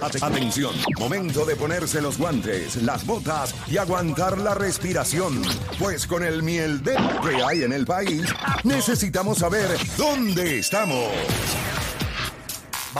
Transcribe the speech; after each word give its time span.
At- 0.00 0.22
Atención, 0.22 0.74
momento 0.98 1.44
de 1.44 1.54
ponerse 1.54 2.00
los 2.00 2.16
guantes, 2.16 2.76
las 2.76 3.04
botas 3.04 3.54
y 3.66 3.76
aguantar 3.76 4.38
la 4.38 4.54
respiración. 4.54 5.42
Pues 5.78 6.06
con 6.06 6.24
el 6.24 6.42
miel 6.42 6.82
de 6.82 6.96
que 6.96 7.42
hay 7.44 7.62
en 7.64 7.72
el 7.74 7.84
país, 7.86 8.22
necesitamos 8.64 9.36
saber 9.38 9.68
dónde 9.98 10.58
estamos. 10.58 11.04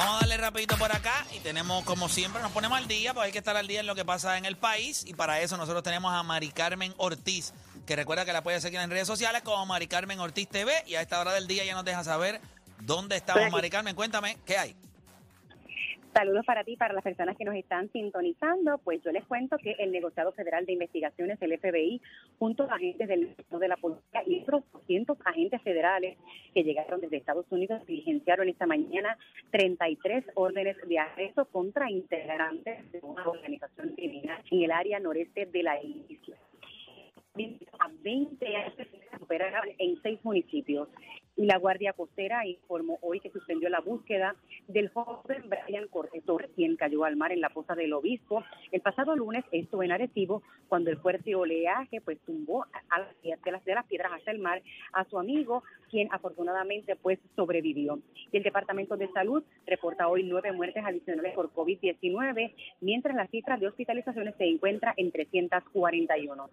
Vamos 0.01 0.17
a 0.17 0.21
darle 0.21 0.39
rapidito 0.39 0.79
por 0.79 0.91
acá 0.97 1.27
y 1.37 1.41
tenemos, 1.41 1.85
como 1.85 2.09
siempre, 2.09 2.41
nos 2.41 2.53
ponemos 2.53 2.79
al 2.79 2.89
día, 2.89 3.13
porque 3.13 3.27
hay 3.27 3.33
que 3.33 3.39
estar 3.39 3.55
al 3.55 3.67
día 3.67 3.81
en 3.81 3.87
lo 3.87 3.95
que 3.95 4.03
pasa 4.03 4.39
en 4.39 4.47
el 4.47 4.57
país. 4.57 5.05
Y 5.07 5.13
para 5.13 5.43
eso 5.43 5.59
nosotros 5.59 5.83
tenemos 5.83 6.11
a 6.15 6.23
Mari 6.23 6.49
Carmen 6.53 6.95
Ortiz, 6.97 7.53
que 7.85 7.97
recuerda 7.97 8.25
que 8.25 8.33
la 8.33 8.43
puede 8.43 8.63
seguir 8.63 8.81
en 8.81 8.89
redes 8.89 9.07
sociales 9.07 9.43
como 9.43 9.67
Mari 9.67 9.89
Carmen 9.89 10.19
Ortiz 10.19 10.49
TV. 10.49 10.73
Y 10.87 10.95
a 10.95 11.03
esta 11.03 11.21
hora 11.21 11.35
del 11.35 11.47
día 11.47 11.67
ya 11.67 11.75
nos 11.75 11.85
deja 11.85 12.03
saber 12.03 12.41
dónde 12.79 13.15
estamos. 13.17 13.51
Mari 13.51 13.69
Carmen, 13.69 13.95
cuéntame, 13.95 14.39
¿qué 14.47 14.57
hay? 14.57 14.75
Saludos 16.13 16.45
para 16.45 16.65
ti, 16.65 16.77
para 16.77 16.93
las 16.93 17.05
personas 17.05 17.37
que 17.37 17.45
nos 17.45 17.55
están 17.55 17.91
sintonizando. 17.93 18.79
Pues 18.79 19.01
yo 19.05 19.13
les 19.13 19.25
cuento 19.27 19.57
que 19.59 19.77
el 19.79 19.93
negociado 19.93 20.33
federal 20.33 20.67
de 20.67 20.73
investigaciones, 20.73 21.41
el 21.41 21.57
FBI, 21.57 22.01
junto 22.39 22.65
a 22.65 22.75
agentes 22.75 23.07
del 23.07 23.35
de 23.37 23.69
la 23.69 23.77
policía 23.77 24.23
y 24.27 24.41
otros 24.41 24.65
200 24.73 25.19
agentes 25.25 25.63
federales 25.63 26.19
que 26.53 26.65
llegaron 26.65 27.01
desde 27.01 27.17
Estados 27.17 27.47
Unidos, 27.51 27.87
diligenciaron 27.87 28.49
esta 28.49 28.67
mañana 28.67 29.17
33 29.53 30.25
órdenes 30.35 30.77
de 30.89 30.99
arresto 30.99 31.45
contra 31.45 31.91
integrantes 31.91 32.91
de 32.91 32.99
una 33.03 33.29
organización 33.29 33.91
criminal 33.95 34.43
en 34.51 34.63
el 34.63 34.73
área 34.73 34.99
noreste 34.99 35.47
de 35.47 35.63
la 35.63 35.81
isla. 35.81 36.37
A 37.79 37.89
20 38.03 38.57
años 38.57 38.75
se 38.77 38.87
en 39.79 40.03
seis 40.03 40.19
municipios. 40.25 40.89
Y 41.41 41.47
la 41.47 41.57
Guardia 41.57 41.95
Costera 41.95 42.47
informó 42.47 42.99
hoy 43.01 43.19
que 43.19 43.31
suspendió 43.31 43.71
la 43.71 43.81
búsqueda 43.81 44.37
del 44.69 44.91
joven 44.91 45.43
Brian 45.49 45.89
Corretor, 45.89 46.51
quien 46.55 46.77
cayó 46.77 47.05
al 47.05 47.17
mar 47.17 47.33
en 47.33 47.41
la 47.41 47.49
poza 47.49 47.75
del 47.75 47.95
obispo 47.95 48.45
el 48.73 48.83
pasado 48.83 49.17
lunes, 49.17 49.43
esto 49.51 49.83
en 49.83 49.91
Arecibo, 49.91 50.43
cuando 50.69 50.91
el 50.91 50.99
fuerte 50.99 51.35
oleaje 51.35 52.03
pues 52.03 52.19
tumbó 52.27 52.67
a 52.91 52.99
las, 52.99 53.09
de, 53.23 53.51
las, 53.51 53.65
de 53.65 53.75
las 53.75 53.87
piedras 53.87 54.13
hacia 54.13 54.33
el 54.33 54.39
mar 54.39 54.61
a 54.93 55.05
su 55.07 55.19
amigo, 55.19 55.63
quien 55.91 56.09
afortunadamente 56.13 56.95
pues 56.97 57.19
sobrevivió. 57.37 58.01
Y 58.31 58.37
el 58.37 58.43
Departamento 58.43 58.99
de 58.99 59.11
Salud 59.13 59.43
reporta 59.67 60.09
hoy 60.09 60.25
nueve 60.25 60.53
muertes 60.53 60.85
adicionales 60.85 61.35
por 61.35 61.53
COVID-19, 61.55 62.55
mientras 62.83 63.17
la 63.17 63.27
cifra 63.29 63.57
de 63.57 63.67
hospitalizaciones 63.67 64.35
se 64.37 64.45
encuentra 64.45 64.93
en 64.99 65.11
341. 65.11 66.51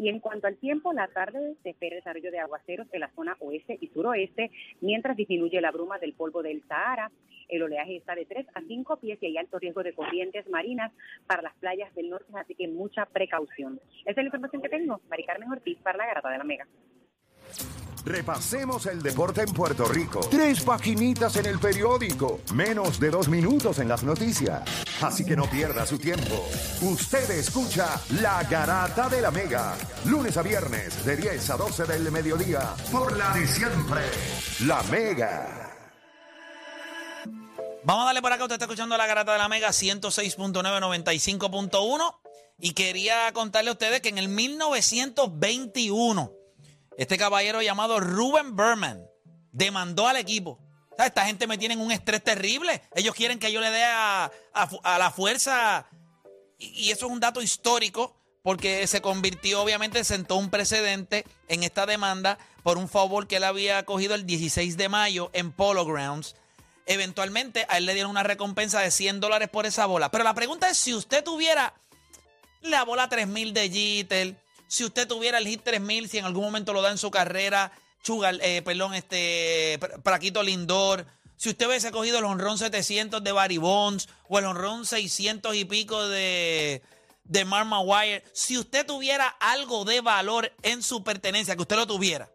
Y 0.00 0.08
en 0.08 0.18
cuanto 0.18 0.46
al 0.46 0.56
tiempo, 0.56 0.94
la 0.94 1.08
tarde 1.08 1.56
se 1.62 1.70
espera 1.70 1.96
desarrollo 1.96 2.30
de 2.30 2.38
aguaceros 2.38 2.86
en 2.92 3.00
la 3.00 3.10
zona 3.10 3.36
oeste 3.40 3.76
y 3.80 3.88
suroeste, 3.88 4.29
mientras 4.80 5.16
disminuye 5.16 5.60
la 5.60 5.70
bruma 5.70 5.98
del 5.98 6.14
polvo 6.14 6.42
del 6.42 6.62
Sahara. 6.66 7.10
El 7.48 7.62
oleaje 7.62 7.96
está 7.96 8.14
de 8.14 8.26
3 8.26 8.46
a 8.54 8.60
5 8.60 8.96
pies 8.98 9.18
y 9.20 9.26
hay 9.26 9.36
alto 9.36 9.58
riesgo 9.58 9.82
de 9.82 9.92
corrientes 9.92 10.48
marinas 10.48 10.92
para 11.26 11.42
las 11.42 11.54
playas 11.56 11.92
del 11.94 12.10
norte, 12.10 12.32
así 12.34 12.54
que 12.54 12.68
mucha 12.68 13.06
precaución. 13.06 13.80
Esa 14.02 14.10
es 14.10 14.16
la 14.16 14.24
información 14.24 14.62
que 14.62 14.68
tengo. 14.68 15.00
Mari 15.08 15.24
Carmen 15.24 15.50
Ortiz 15.50 15.78
para 15.78 15.98
la 15.98 16.06
Garata 16.06 16.30
de 16.30 16.38
la 16.38 16.44
Mega. 16.44 16.66
Repasemos 18.04 18.86
el 18.86 19.02
deporte 19.02 19.42
en 19.42 19.52
Puerto 19.52 19.84
Rico. 19.84 20.20
Tres 20.30 20.62
paginitas 20.62 21.36
en 21.36 21.46
el 21.46 21.58
periódico. 21.58 22.40
Menos 22.54 22.98
de 22.98 23.10
dos 23.10 23.28
minutos 23.28 23.78
en 23.78 23.88
las 23.88 24.02
noticias. 24.02 24.62
Así 25.02 25.22
que 25.24 25.36
no 25.36 25.44
pierda 25.44 25.86
su 25.86 25.98
tiempo. 25.98 26.48
Usted 26.82 27.30
escucha 27.30 28.00
La 28.20 28.42
Garata 28.44 29.08
de 29.08 29.20
la 29.20 29.30
Mega. 29.30 29.76
Lunes 30.06 30.36
a 30.36 30.42
viernes 30.42 31.04
de 31.04 31.16
10 31.16 31.50
a 31.50 31.56
12 31.56 31.84
del 31.84 32.10
mediodía. 32.10 32.74
Por 32.90 33.16
la 33.16 33.32
de 33.34 33.46
siempre. 33.46 34.00
La 34.66 34.82
Mega. 34.84 35.66
Vamos 37.82 38.02
a 38.02 38.06
darle 38.06 38.20
por 38.20 38.30
acá, 38.32 38.44
usted 38.44 38.56
está 38.56 38.66
escuchando 38.66 38.94
la 38.98 39.06
garata 39.06 39.32
de 39.32 39.38
la 39.38 39.48
Mega 39.48 39.70
106.995.1 39.70 42.14
y 42.58 42.74
quería 42.74 43.32
contarle 43.32 43.70
a 43.70 43.72
ustedes 43.72 44.02
que 44.02 44.10
en 44.10 44.18
el 44.18 44.28
1921 44.28 46.39
este 47.00 47.16
caballero 47.16 47.62
llamado 47.62 47.98
Ruben 47.98 48.54
Berman 48.54 49.06
demandó 49.52 50.06
al 50.06 50.16
equipo. 50.16 50.58
Esta 50.98 51.24
gente 51.24 51.46
me 51.46 51.56
tiene 51.56 51.72
en 51.72 51.80
un 51.80 51.90
estrés 51.90 52.22
terrible. 52.22 52.82
Ellos 52.94 53.14
quieren 53.14 53.38
que 53.38 53.50
yo 53.50 53.62
le 53.62 53.70
dé 53.70 53.84
a, 53.84 54.30
a 54.52 54.98
la 54.98 55.10
fuerza 55.10 55.86
y, 56.58 56.66
y 56.68 56.90
eso 56.90 57.06
es 57.06 57.12
un 57.12 57.20
dato 57.20 57.40
histórico 57.40 58.14
porque 58.42 58.86
se 58.86 59.00
convirtió, 59.00 59.62
obviamente, 59.62 60.04
sentó 60.04 60.36
un 60.36 60.50
precedente 60.50 61.24
en 61.48 61.62
esta 61.62 61.86
demanda 61.86 62.38
por 62.62 62.76
un 62.76 62.86
favor 62.86 63.26
que 63.26 63.36
él 63.36 63.44
había 63.44 63.82
cogido 63.86 64.14
el 64.14 64.26
16 64.26 64.76
de 64.76 64.88
mayo 64.90 65.30
en 65.32 65.52
Polo 65.52 65.86
Grounds. 65.86 66.36
Eventualmente 66.84 67.64
a 67.70 67.78
él 67.78 67.86
le 67.86 67.94
dieron 67.94 68.10
una 68.10 68.24
recompensa 68.24 68.80
de 68.80 68.90
100 68.90 69.20
dólares 69.20 69.48
por 69.48 69.64
esa 69.64 69.86
bola. 69.86 70.10
Pero 70.10 70.22
la 70.22 70.34
pregunta 70.34 70.68
es 70.68 70.76
si 70.76 70.92
usted 70.92 71.24
tuviera 71.24 71.72
la 72.60 72.84
bola 72.84 73.08
3000 73.08 73.54
de 73.54 73.70
Jeter, 73.70 74.36
si 74.70 74.84
usted 74.84 75.08
tuviera 75.08 75.38
el 75.38 75.46
hit 75.48 75.62
3000, 75.64 76.08
si 76.08 76.18
en 76.18 76.24
algún 76.24 76.44
momento 76.44 76.72
lo 76.72 76.80
da 76.80 76.90
en 76.92 76.98
su 76.98 77.10
carrera, 77.10 77.72
Chugal, 78.04 78.40
eh, 78.42 78.62
perdón, 78.62 78.94
este, 78.94 79.78
Pra- 79.80 80.00
Praquito 80.00 80.42
Lindor, 80.44 81.04
si 81.36 81.48
usted 81.48 81.66
hubiese 81.66 81.90
cogido 81.90 82.18
el 82.18 82.24
honrón 82.24 82.56
700 82.56 83.22
de 83.24 83.32
Barry 83.32 83.58
Bonds 83.58 84.08
o 84.28 84.38
el 84.38 84.44
honrón 84.44 84.86
600 84.86 85.54
y 85.56 85.64
pico 85.64 86.06
de, 86.08 86.82
de 87.24 87.44
Mark 87.44 87.66
Maguire, 87.66 88.22
si 88.32 88.58
usted 88.58 88.86
tuviera 88.86 89.26
algo 89.40 89.84
de 89.84 90.00
valor 90.02 90.52
en 90.62 90.82
su 90.82 91.02
pertenencia, 91.02 91.56
que 91.56 91.62
usted 91.62 91.76
lo 91.76 91.86
tuviera, 91.86 92.30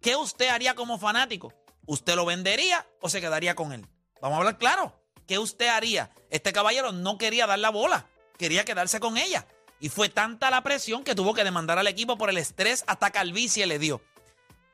¿qué 0.00 0.16
usted 0.16 0.48
haría 0.48 0.74
como 0.74 0.98
fanático? 0.98 1.52
¿Usted 1.86 2.14
lo 2.16 2.24
vendería 2.24 2.86
o 3.00 3.08
se 3.08 3.20
quedaría 3.20 3.54
con 3.54 3.72
él? 3.72 3.86
Vamos 4.20 4.36
a 4.36 4.38
hablar 4.38 4.58
claro. 4.58 4.98
¿Qué 5.26 5.38
usted 5.38 5.68
haría? 5.68 6.10
Este 6.30 6.52
caballero 6.52 6.90
no 6.92 7.18
quería 7.18 7.46
dar 7.46 7.58
la 7.58 7.70
bola, 7.70 8.06
quería 8.38 8.64
quedarse 8.64 8.98
con 8.98 9.18
ella. 9.18 9.46
Y 9.80 9.88
fue 9.88 10.08
tanta 10.08 10.50
la 10.50 10.62
presión 10.62 11.04
que 11.04 11.14
tuvo 11.14 11.34
que 11.34 11.44
demandar 11.44 11.78
al 11.78 11.86
equipo 11.86 12.18
por 12.18 12.30
el 12.30 12.38
estrés 12.38 12.84
hasta 12.86 13.10
calvicie 13.10 13.66
le 13.66 13.78
dio. 13.78 14.00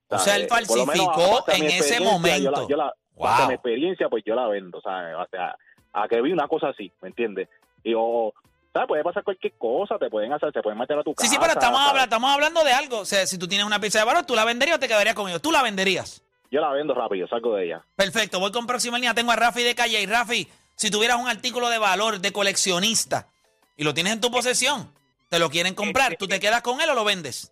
O 0.10 0.18
sea, 0.18 0.38
él 0.38 0.44
eh, 0.44 0.48
por 0.48 0.62
lo 0.78 0.86
menos, 0.86 1.06
falsificó 1.06 1.44
en 1.52 1.64
ese 1.66 1.78
experiencia, 1.78 1.98
Yo 2.00 2.04
la, 2.06 2.12
momento. 2.12 2.68
yo 2.70 2.78
la- 2.78 2.94
Wow. 3.16 3.48
mi 3.50 3.54
experiencia, 3.56 4.08
pues 4.10 4.24
yo 4.26 4.36
la 4.36 4.48
vendo, 4.48 4.80
¿sabes? 4.80 5.16
O 5.18 5.26
sea, 5.30 5.58
a 5.92 6.08
que 6.08 6.22
vi 6.22 6.32
una 6.32 6.48
cosa 6.48 6.70
así, 6.70 6.90
¿me 7.02 7.10
entiendes? 7.10 7.50
Y 7.84 7.94
o, 7.98 8.32
¿sabes? 8.72 8.88
Puede 8.88 9.04
pasar 9.04 9.24
cualquier 9.26 9.54
cosa, 9.58 9.98
te 9.98 10.10
pueden 10.10 10.32
hacer, 10.32 10.54
te 10.54 10.62
pueden 10.62 10.80
meter 10.80 10.98
a 11.00 11.04
tu 11.04 11.10
Sí, 11.12 11.16
casa. 11.16 11.30
sí, 11.32 11.38
pero 11.38 11.52
estamos, 11.52 11.80
¿sabes? 11.80 11.90
habla- 11.92 12.04
estamos 12.04 12.32
hablando 12.32 12.64
de 12.64 12.72
algo. 12.72 13.00
O 13.00 13.06
sea, 13.06 13.26
si 13.26 13.38
tú 13.38 13.48
tienes 13.48 13.66
una 13.68 13.80
pieza 13.82 14.00
de 14.00 14.06
valor, 14.06 14.26
¿tú 14.26 14.36
la 14.36 14.46
venderías 14.46 14.78
o 14.78 14.80
te 14.80 14.88
quedarías 14.88 15.16
con 15.16 15.28
ellos? 15.28 15.42
Tú 15.42 15.52
la 15.52 15.64
venderías. 15.64 16.24
Yo 16.50 16.62
la 16.62 16.70
vendo 16.70 16.94
rápido, 16.94 17.28
salgo 17.28 17.56
de 17.56 17.66
ella. 17.66 17.82
Perfecto, 17.98 18.40
voy 18.40 18.54
con 18.54 18.66
próxima 18.68 18.98
línea. 18.98 19.14
Tengo 19.14 19.32
a 19.32 19.36
Rafi 19.36 19.64
de 19.64 19.76
Calle. 19.76 20.02
Y 20.02 20.06
Rafi, 20.06 20.48
si 20.78 20.92
tuvieras 20.92 21.20
un 21.20 21.28
artículo 21.28 21.70
de 21.70 21.80
valor 21.80 22.22
de 22.22 22.32
coleccionista 22.32 23.28
y 23.76 23.84
lo 23.84 23.94
tienes 23.94 24.14
en 24.14 24.22
tu 24.22 24.30
posesión, 24.30 24.90
te 25.28 25.40
lo 25.40 25.50
quieren 25.50 25.74
comprar, 25.74 26.16
¿tú 26.18 26.28
te 26.28 26.40
quedas 26.40 26.62
con 26.62 26.80
él 26.80 26.90
o 26.90 26.94
lo 26.94 27.04
vendes? 27.04 27.52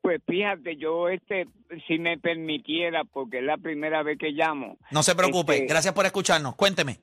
Pues 0.00 0.22
fíjate, 0.24 0.76
yo 0.76 1.08
este, 1.08 1.48
si 1.88 1.98
me 1.98 2.16
permitiera, 2.18 3.02
porque 3.02 3.38
es 3.38 3.44
la 3.44 3.56
primera 3.56 4.04
vez 4.04 4.16
que 4.16 4.30
llamo. 4.30 4.78
No 4.92 5.02
se 5.02 5.16
preocupe. 5.16 5.54
Este- 5.54 5.66
Gracias 5.66 5.92
por 5.92 6.06
escucharnos. 6.06 6.54
Cuénteme. 6.54 7.00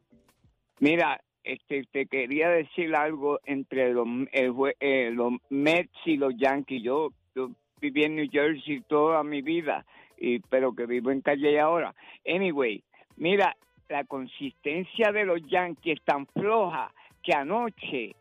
Mira, 0.79 1.21
este, 1.43 1.83
te 1.91 2.05
quería 2.05 2.47
decir 2.47 2.95
algo 2.95 3.41
entre 3.43 3.91
los, 3.91 4.07
el 4.31 4.53
eh, 4.79 5.11
los 5.11 5.33
Mets 5.49 5.91
y 6.05 6.15
los 6.15 6.33
Yankees. 6.37 6.81
Yo, 6.81 7.09
yo 7.35 7.49
viví 7.81 8.05
en 8.05 8.15
New 8.15 8.29
Jersey 8.31 8.81
toda 8.87 9.21
mi 9.23 9.41
vida, 9.41 9.85
y, 10.17 10.39
pero 10.39 10.73
que 10.73 10.85
vivo 10.85 11.11
en 11.11 11.19
Calle 11.19 11.59
ahora. 11.59 11.93
Anyway, 12.25 12.81
mira, 13.17 13.57
la 13.89 14.03
consistencia 14.05 15.11
de 15.11 15.25
los 15.25 15.41
Yankees 15.49 15.97
es 15.99 16.03
tan 16.05 16.25
floja 16.27 16.91
que 17.21 17.33
anoche 17.33 18.15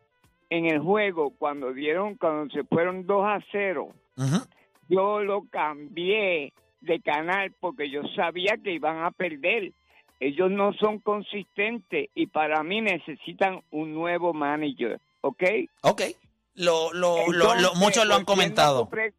en 0.49 0.65
el 0.67 0.79
juego, 0.79 1.31
cuando 1.37 1.73
dieron, 1.73 2.15
cuando 2.15 2.53
se 2.53 2.63
fueron 2.63 3.05
2 3.07 3.25
a 3.25 3.39
0, 3.51 3.89
Ujú. 4.17 4.37
yo 4.87 5.21
lo 5.23 5.43
cambié 5.49 6.53
de 6.81 6.99
canal 6.99 7.51
porque 7.59 7.89
yo 7.89 8.01
sabía 8.15 8.57
que 8.63 8.71
iban 8.73 9.03
a 9.03 9.11
perder. 9.11 9.71
Ellos 10.19 10.51
no 10.51 10.71
son 10.73 10.99
consistentes 10.99 12.09
y 12.13 12.27
para 12.27 12.61
mí 12.63 12.81
necesitan 12.81 13.61
un 13.71 13.93
nuevo 13.93 14.33
manager, 14.33 14.99
¿ok? 15.21 15.43
Ok. 15.81 16.01
Lo, 16.55 16.93
lo, 16.93 17.15
lo- 17.25 17.31
lo- 17.31 17.49
Entonces, 17.55 17.79
muchos 17.79 18.05
lo 18.05 18.13
han 18.15 18.25
comentado. 18.25 18.87
pre- 18.89 19.13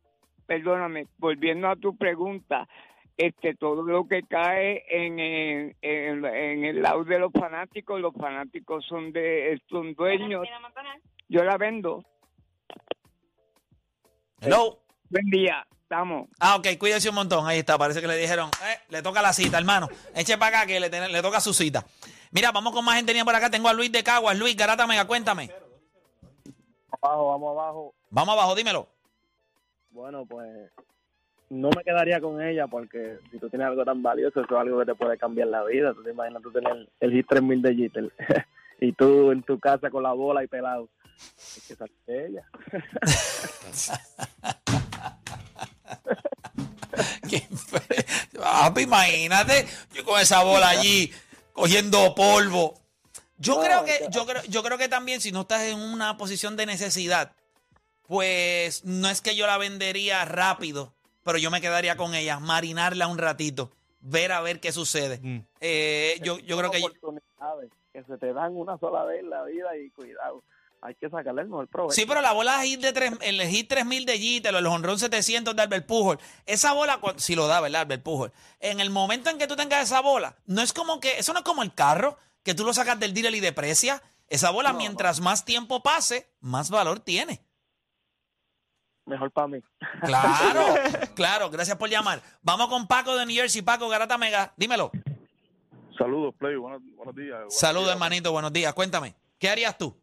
perdóname, 0.47 1.07
volviendo 1.19 1.69
a 1.69 1.75
tu 1.77 1.97
pregunta, 1.97 2.69
este 3.17 3.55
todo 3.55 3.83
lo 3.83 4.07
que 4.09 4.23
cae 4.23 4.85
en, 4.89 5.19
en, 5.19 5.77
en- 5.83 6.25
en 6.25 6.65
el 6.65 6.83
lado 6.83 7.05
de 7.05 7.19
los 7.19 7.33
fanáticos, 7.33 8.01
los 8.01 8.13
fanáticos 8.15 8.85
son 8.87 9.13
de 9.13 9.61
son 9.69 9.95
dueños. 9.95 10.47
Yo 11.29 11.43
la 11.45 11.57
vendo. 11.57 12.05
Hello. 14.41 14.81
Buen 15.11 15.27
día, 15.27 15.67
estamos. 15.83 16.29
Ah, 16.41 16.57
ok, 16.57 16.67
cuídese 16.79 17.09
un 17.09 17.15
montón. 17.15 17.47
Ahí 17.47 17.59
está, 17.61 17.79
parece 17.79 18.01
que 18.01 18.07
le 18.09 18.17
dijeron, 18.17 18.51
eh, 18.65 18.79
le 18.89 19.03
toca 19.03 19.23
la 19.23 19.33
cita, 19.33 19.59
hermano. 19.59 19.89
Eche 20.15 20.37
para 20.37 20.59
acá 20.59 20.67
que 20.67 20.81
le, 20.81 20.91
ten- 20.91 21.11
le 21.13 21.23
toca 21.23 21.41
su 21.41 21.53
cita. 21.55 21.85
Mira, 22.33 22.51
vamos 22.53 22.73
con 22.73 22.85
más 22.85 22.97
gente 22.97 23.11
tenía 23.13 23.25
por 23.25 23.35
acá. 23.35 23.49
Tengo 23.51 23.69
a 23.69 23.73
Luis 23.73 23.93
de 23.93 24.03
Caguas. 24.03 24.37
Luis, 24.37 24.57
Garata 24.57 24.87
Mega, 24.87 25.07
cuéntame. 25.07 25.51
Abajo, 27.01 27.29
vamos 27.29 27.51
abajo. 27.53 27.95
Vamos 28.11 28.33
abajo, 28.35 28.55
dímelo. 28.55 28.89
Bueno, 29.91 30.27
pues 30.27 30.71
no 31.55 31.71
me 31.77 31.85
quedaría 31.85 32.21
con 32.21 32.43
ella 32.43 32.67
porque 32.67 33.19
si 33.31 33.39
tú 33.39 33.49
tienes 33.49 33.69
algo 33.69 33.85
tan 33.85 34.03
valioso, 34.03 34.41
eso 34.43 34.55
es 34.55 34.61
algo 34.61 34.79
que 34.81 34.87
te 34.87 34.95
puede 34.95 35.17
cambiar 35.19 35.49
la 35.49 35.65
vida. 35.65 35.95
Tú 35.95 36.03
te 36.03 36.11
imaginas 36.11 36.43
tú 36.43 36.51
tener 36.53 36.89
el 37.01 37.13
hit 37.13 37.27
3000 37.29 37.63
de 37.63 37.75
Jeter 37.75 38.13
y 38.81 38.93
tú 38.93 39.31
en 39.31 39.43
tu 39.43 39.59
casa 39.59 39.91
con 39.91 40.03
la 40.03 40.13
bola 40.13 40.43
y 40.45 40.49
pelado. 40.49 40.89
Es 41.37 41.65
que 41.69 41.77
salir 41.77 41.97
de 42.07 42.27
ella. 42.27 42.45
¿Qué 47.29 47.41
fue? 47.57 47.81
Papi, 48.39 48.83
imagínate, 48.83 49.67
yo 49.95 50.05
con 50.05 50.21
esa 50.21 50.43
bola 50.43 50.69
allí 50.69 51.13
cogiendo 51.53 52.15
polvo. 52.15 52.81
Yo 53.39 53.57
No, 53.57 53.63
creo 53.63 53.85
que- 53.85 54.07
yo 54.11 54.27
creo, 54.27 54.43
yo 54.49 54.63
creo 54.63 54.79
que 54.79 54.89
también 54.89 55.21
si 55.21 55.33
no 55.33 55.43
estás 55.43 55.63
en 55.63 55.79
una 55.81 56.17
posición 56.17 56.57
de 56.57 56.67
necesidad, 56.67 57.33
pues 58.07 58.85
no 58.85 59.09
es 59.09 59.21
que 59.21 59.35
yo 59.35 59.47
la 59.47 59.59
vendería 59.59 60.25
rápido, 60.25 60.95
pero 61.25 61.39
yo 61.39 61.51
me 61.51 61.61
quedaría 61.61 61.97
con 61.97 62.15
ella, 62.15 62.39
marinarla 62.39 63.09
un 63.09 63.19
ratito, 63.19 63.73
ver 64.01 64.31
a 64.31 64.41
ver 64.41 64.61
qué 64.61 64.71
sucede. 64.71 65.21
Eh, 65.61 66.21
yo, 66.23 66.39
yo 66.39 66.57
creo 66.57 66.71
que 66.71 66.79
oportunidades 66.79 67.71
que 67.93 68.05
se 68.05 68.19
te 68.19 68.33
dan 68.33 68.57
una 68.57 68.79
sola 68.79 69.05
vez 69.05 69.21
en 69.21 69.31
la 69.31 69.45
vida 69.45 69.77
y 69.77 69.91
cuidado. 69.91 70.43
Hay 70.83 70.95
que 70.97 71.09
sacarle 71.09 71.43
el 71.43 71.49
mejor 71.49 71.67
provecho. 71.69 71.95
Sí, 71.95 72.05
pero 72.07 72.21
la 72.21 72.33
bola 72.33 72.63
hit 72.63 72.79
de 72.79 72.93
tres, 72.93 73.13
el 73.23 73.41
hit 73.41 73.69
3000 73.71 74.05
de 74.05 74.19
Jeter, 74.19 74.55
el 74.55 74.67
honrón 74.67 74.99
700 74.99 75.57
de 75.57 75.63
Albert 75.63 75.87
Pujol, 75.87 76.19
esa 76.45 76.75
bola, 76.75 77.01
si 77.17 77.35
lo 77.35 77.47
da, 77.47 77.63
¿verdad, 77.63 77.83
Albert 77.83 78.03
Pujol? 78.03 78.33
En 78.61 78.81
el 78.81 78.91
momento 78.91 79.31
en 79.31 79.39
que 79.39 79.47
tú 79.47 79.57
tengas 79.57 79.83
esa 79.85 80.01
bola, 80.01 80.37
no 80.45 80.61
es 80.61 80.75
como 80.75 81.01
que, 81.01 81.19
eso 81.19 81.33
no 81.33 81.39
es 81.39 81.45
como 81.45 81.63
el 81.63 81.75
carro, 81.75 82.19
que 82.43 82.53
tú 82.55 82.67
lo 82.67 82.75
sacas 82.75 83.01
del 83.01 83.15
dealer 83.15 83.35
y 83.35 83.41
deprecia. 83.41 84.03
Esa 84.29 84.51
bola, 84.51 84.75
mientras 84.75 85.21
más 85.21 85.47
tiempo 85.47 85.83
pase, 85.83 86.29
más 86.41 86.69
valor 86.69 87.01
tiene. 87.01 87.41
Mejor 89.07 89.31
para 89.33 89.49
mí. 89.49 89.61
Claro, 90.03 90.75
claro, 91.15 91.51
gracias 91.51 91.77
por 91.77 91.89
llamar. 91.91 92.21
Vamos 92.43 92.69
con 92.69 92.87
Paco 92.87 93.17
de 93.17 93.27
New 93.27 93.37
Jersey, 93.37 93.63
Paco 93.63 93.89
Garata 93.89 94.17
Mega, 94.17 94.53
dímelo. 94.57 94.91
Saludos, 95.99 96.35
Play. 96.37 96.57
Buenos, 96.57 96.83
buenos 96.97 97.15
días. 97.15 97.37
Buenos 97.37 97.55
Saludos, 97.59 97.87
días. 97.87 97.97
hermanito, 97.97 98.33
buenos 98.33 98.53
días, 98.53 98.73
cuéntame. 98.75 99.15
¿Qué 99.39 99.49
harías 99.51 99.77
tú? 99.77 99.95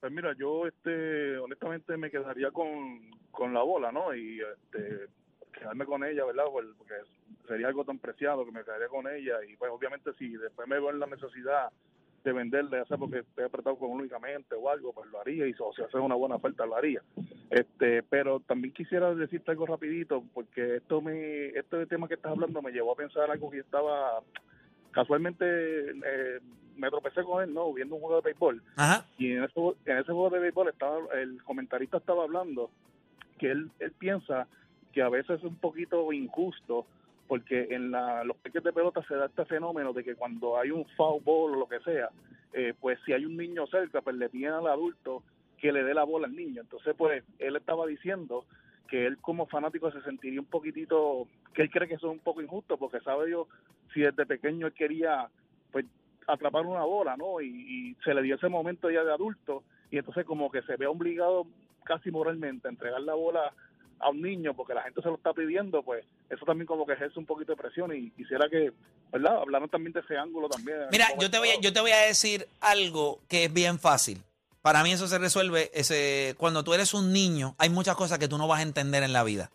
Pues 0.00 0.12
mira, 0.12 0.34
yo 0.38 0.66
este, 0.66 1.36
honestamente 1.38 1.96
me 1.96 2.10
quedaría 2.10 2.50
con, 2.52 3.10
con 3.32 3.52
la 3.52 3.62
bola, 3.62 3.90
¿no? 3.90 4.14
Y 4.14 4.40
este, 4.40 5.08
quedarme 5.52 5.84
con 5.84 6.04
ella, 6.04 6.24
¿verdad? 6.24 6.44
Por- 6.44 6.76
Porque 6.76 6.94
sería 7.48 7.66
algo 7.68 7.84
tan 7.84 7.98
preciado 7.98 8.44
que 8.44 8.52
me 8.52 8.62
quedaría 8.64 8.88
con 8.88 9.06
ella. 9.08 9.34
Y 9.48 9.56
pues 9.56 9.70
obviamente 9.72 10.12
si 10.18 10.28
después 10.36 10.68
me 10.68 10.76
veo 10.76 10.90
en 10.90 11.00
la 11.00 11.06
necesidad 11.06 11.70
de 12.26 12.32
venderle, 12.32 12.78
ya 12.78 12.84
sea 12.86 12.96
porque 12.96 13.20
estoy 13.20 13.44
apretado 13.44 13.76
económicamente 13.76 14.54
o 14.54 14.68
algo, 14.68 14.92
pues 14.92 15.10
lo 15.10 15.20
haría. 15.20 15.46
Y 15.46 15.54
o 15.58 15.72
si 15.72 15.82
hace 15.82 15.96
una 15.98 16.16
buena 16.16 16.34
oferta, 16.34 16.66
lo 16.66 16.76
haría. 16.76 17.00
Este, 17.50 18.02
pero 18.02 18.40
también 18.40 18.74
quisiera 18.74 19.14
decirte 19.14 19.52
algo 19.52 19.66
rapidito, 19.66 20.24
porque 20.34 20.76
esto 20.76 21.00
me, 21.00 21.46
este 21.48 21.86
tema 21.86 22.08
que 22.08 22.14
estás 22.14 22.32
hablando 22.32 22.60
me 22.62 22.72
llevó 22.72 22.92
a 22.92 22.96
pensar 22.96 23.30
algo 23.30 23.50
que 23.50 23.60
estaba 23.60 24.20
casualmente 24.90 25.44
eh, 25.44 26.40
me 26.76 26.88
tropecé 26.90 27.22
con 27.22 27.42
él, 27.42 27.54
¿no? 27.54 27.72
Viendo 27.72 27.94
un 27.94 28.00
juego 28.00 28.16
de 28.16 28.22
béisbol. 28.22 28.62
Ajá. 28.76 29.06
Y 29.18 29.32
en 29.32 29.44
ese, 29.44 29.60
en 29.84 29.98
ese 29.98 30.12
juego 30.12 30.30
de 30.30 30.40
béisbol 30.40 30.68
estaba, 30.68 30.98
el 31.14 31.42
comentarista 31.44 31.98
estaba 31.98 32.24
hablando 32.24 32.70
que 33.38 33.50
él, 33.50 33.70
él 33.78 33.92
piensa 33.92 34.48
que 34.92 35.02
a 35.02 35.08
veces 35.08 35.38
es 35.38 35.44
un 35.44 35.56
poquito 35.56 36.12
injusto 36.12 36.86
porque 37.26 37.68
en 37.70 37.90
la, 37.90 38.24
los 38.24 38.36
parques 38.36 38.62
de 38.62 38.72
pelota 38.72 39.02
se 39.06 39.14
da 39.14 39.26
este 39.26 39.44
fenómeno 39.46 39.92
de 39.92 40.04
que 40.04 40.14
cuando 40.14 40.58
hay 40.58 40.70
un 40.70 40.84
foul 40.96 41.22
ball 41.22 41.54
o 41.54 41.56
lo 41.56 41.68
que 41.68 41.80
sea, 41.80 42.08
eh, 42.52 42.74
pues 42.80 42.98
si 43.04 43.12
hay 43.12 43.24
un 43.24 43.36
niño 43.36 43.66
cerca, 43.66 44.00
pues 44.00 44.16
le 44.16 44.28
piden 44.28 44.52
al 44.52 44.66
adulto 44.66 45.22
que 45.58 45.72
le 45.72 45.82
dé 45.82 45.94
la 45.94 46.04
bola 46.04 46.26
al 46.26 46.36
niño. 46.36 46.60
Entonces, 46.60 46.94
pues 46.96 47.24
él 47.38 47.56
estaba 47.56 47.86
diciendo 47.86 48.44
que 48.88 49.06
él 49.06 49.18
como 49.18 49.46
fanático 49.46 49.90
se 49.90 50.00
sentiría 50.02 50.40
un 50.40 50.46
poquitito, 50.46 51.26
que 51.54 51.62
él 51.62 51.70
cree 51.70 51.88
que 51.88 51.94
eso 51.94 52.06
es 52.08 52.12
un 52.12 52.22
poco 52.22 52.40
injusto 52.40 52.76
porque 52.76 53.00
sabe 53.00 53.30
yo 53.30 53.48
si 53.92 54.00
desde 54.00 54.26
pequeño 54.26 54.68
él 54.68 54.72
quería 54.72 55.28
pues 55.72 55.86
atrapar 56.28 56.64
una 56.64 56.84
bola, 56.84 57.16
¿no? 57.16 57.40
Y 57.40 57.96
se 58.04 58.14
le 58.14 58.22
dio 58.22 58.36
ese 58.36 58.48
momento 58.48 58.90
ya 58.90 59.02
de 59.02 59.12
adulto 59.12 59.64
y 59.90 59.98
entonces 59.98 60.24
como 60.24 60.50
que 60.50 60.62
se 60.62 60.76
ve 60.76 60.86
obligado 60.86 61.46
casi 61.84 62.10
moralmente 62.10 62.68
a 62.68 62.70
entregar 62.70 63.00
la 63.00 63.14
bola 63.14 63.52
a 63.98 64.10
un 64.10 64.22
niño 64.22 64.54
porque 64.54 64.74
la 64.74 64.82
gente 64.82 65.02
se 65.02 65.08
lo 65.08 65.16
está 65.16 65.32
pidiendo, 65.32 65.82
pues 65.82 66.04
eso 66.28 66.44
también 66.44 66.66
como 66.66 66.86
que 66.86 66.94
ejerce 66.94 67.18
un 67.18 67.26
poquito 67.26 67.52
de 67.52 67.56
presión 67.56 67.94
y 67.94 68.10
quisiera 68.10 68.48
que, 68.48 68.72
¿verdad? 69.12 69.38
Hablaron 69.38 69.68
también 69.68 69.92
de 69.92 70.00
ese 70.00 70.16
ángulo 70.16 70.48
también. 70.48 70.78
Mira, 70.90 71.08
yo 71.18 71.30
te 71.30 71.38
voy 71.38 71.50
a, 71.50 71.60
yo 71.60 71.72
te 71.72 71.80
voy 71.80 71.92
a 71.92 71.98
decir 71.98 72.48
algo 72.60 73.20
que 73.28 73.44
es 73.44 73.52
bien 73.52 73.78
fácil. 73.78 74.22
Para 74.62 74.82
mí 74.82 74.90
eso 74.90 75.06
se 75.06 75.18
resuelve 75.18 75.70
ese 75.74 76.34
cuando 76.38 76.64
tú 76.64 76.74
eres 76.74 76.92
un 76.92 77.12
niño, 77.12 77.54
hay 77.58 77.70
muchas 77.70 77.94
cosas 77.94 78.18
que 78.18 78.26
tú 78.26 78.36
no 78.38 78.48
vas 78.48 78.58
a 78.58 78.62
entender 78.62 79.04
en 79.04 79.12
la 79.12 79.22
vida. 79.22 79.52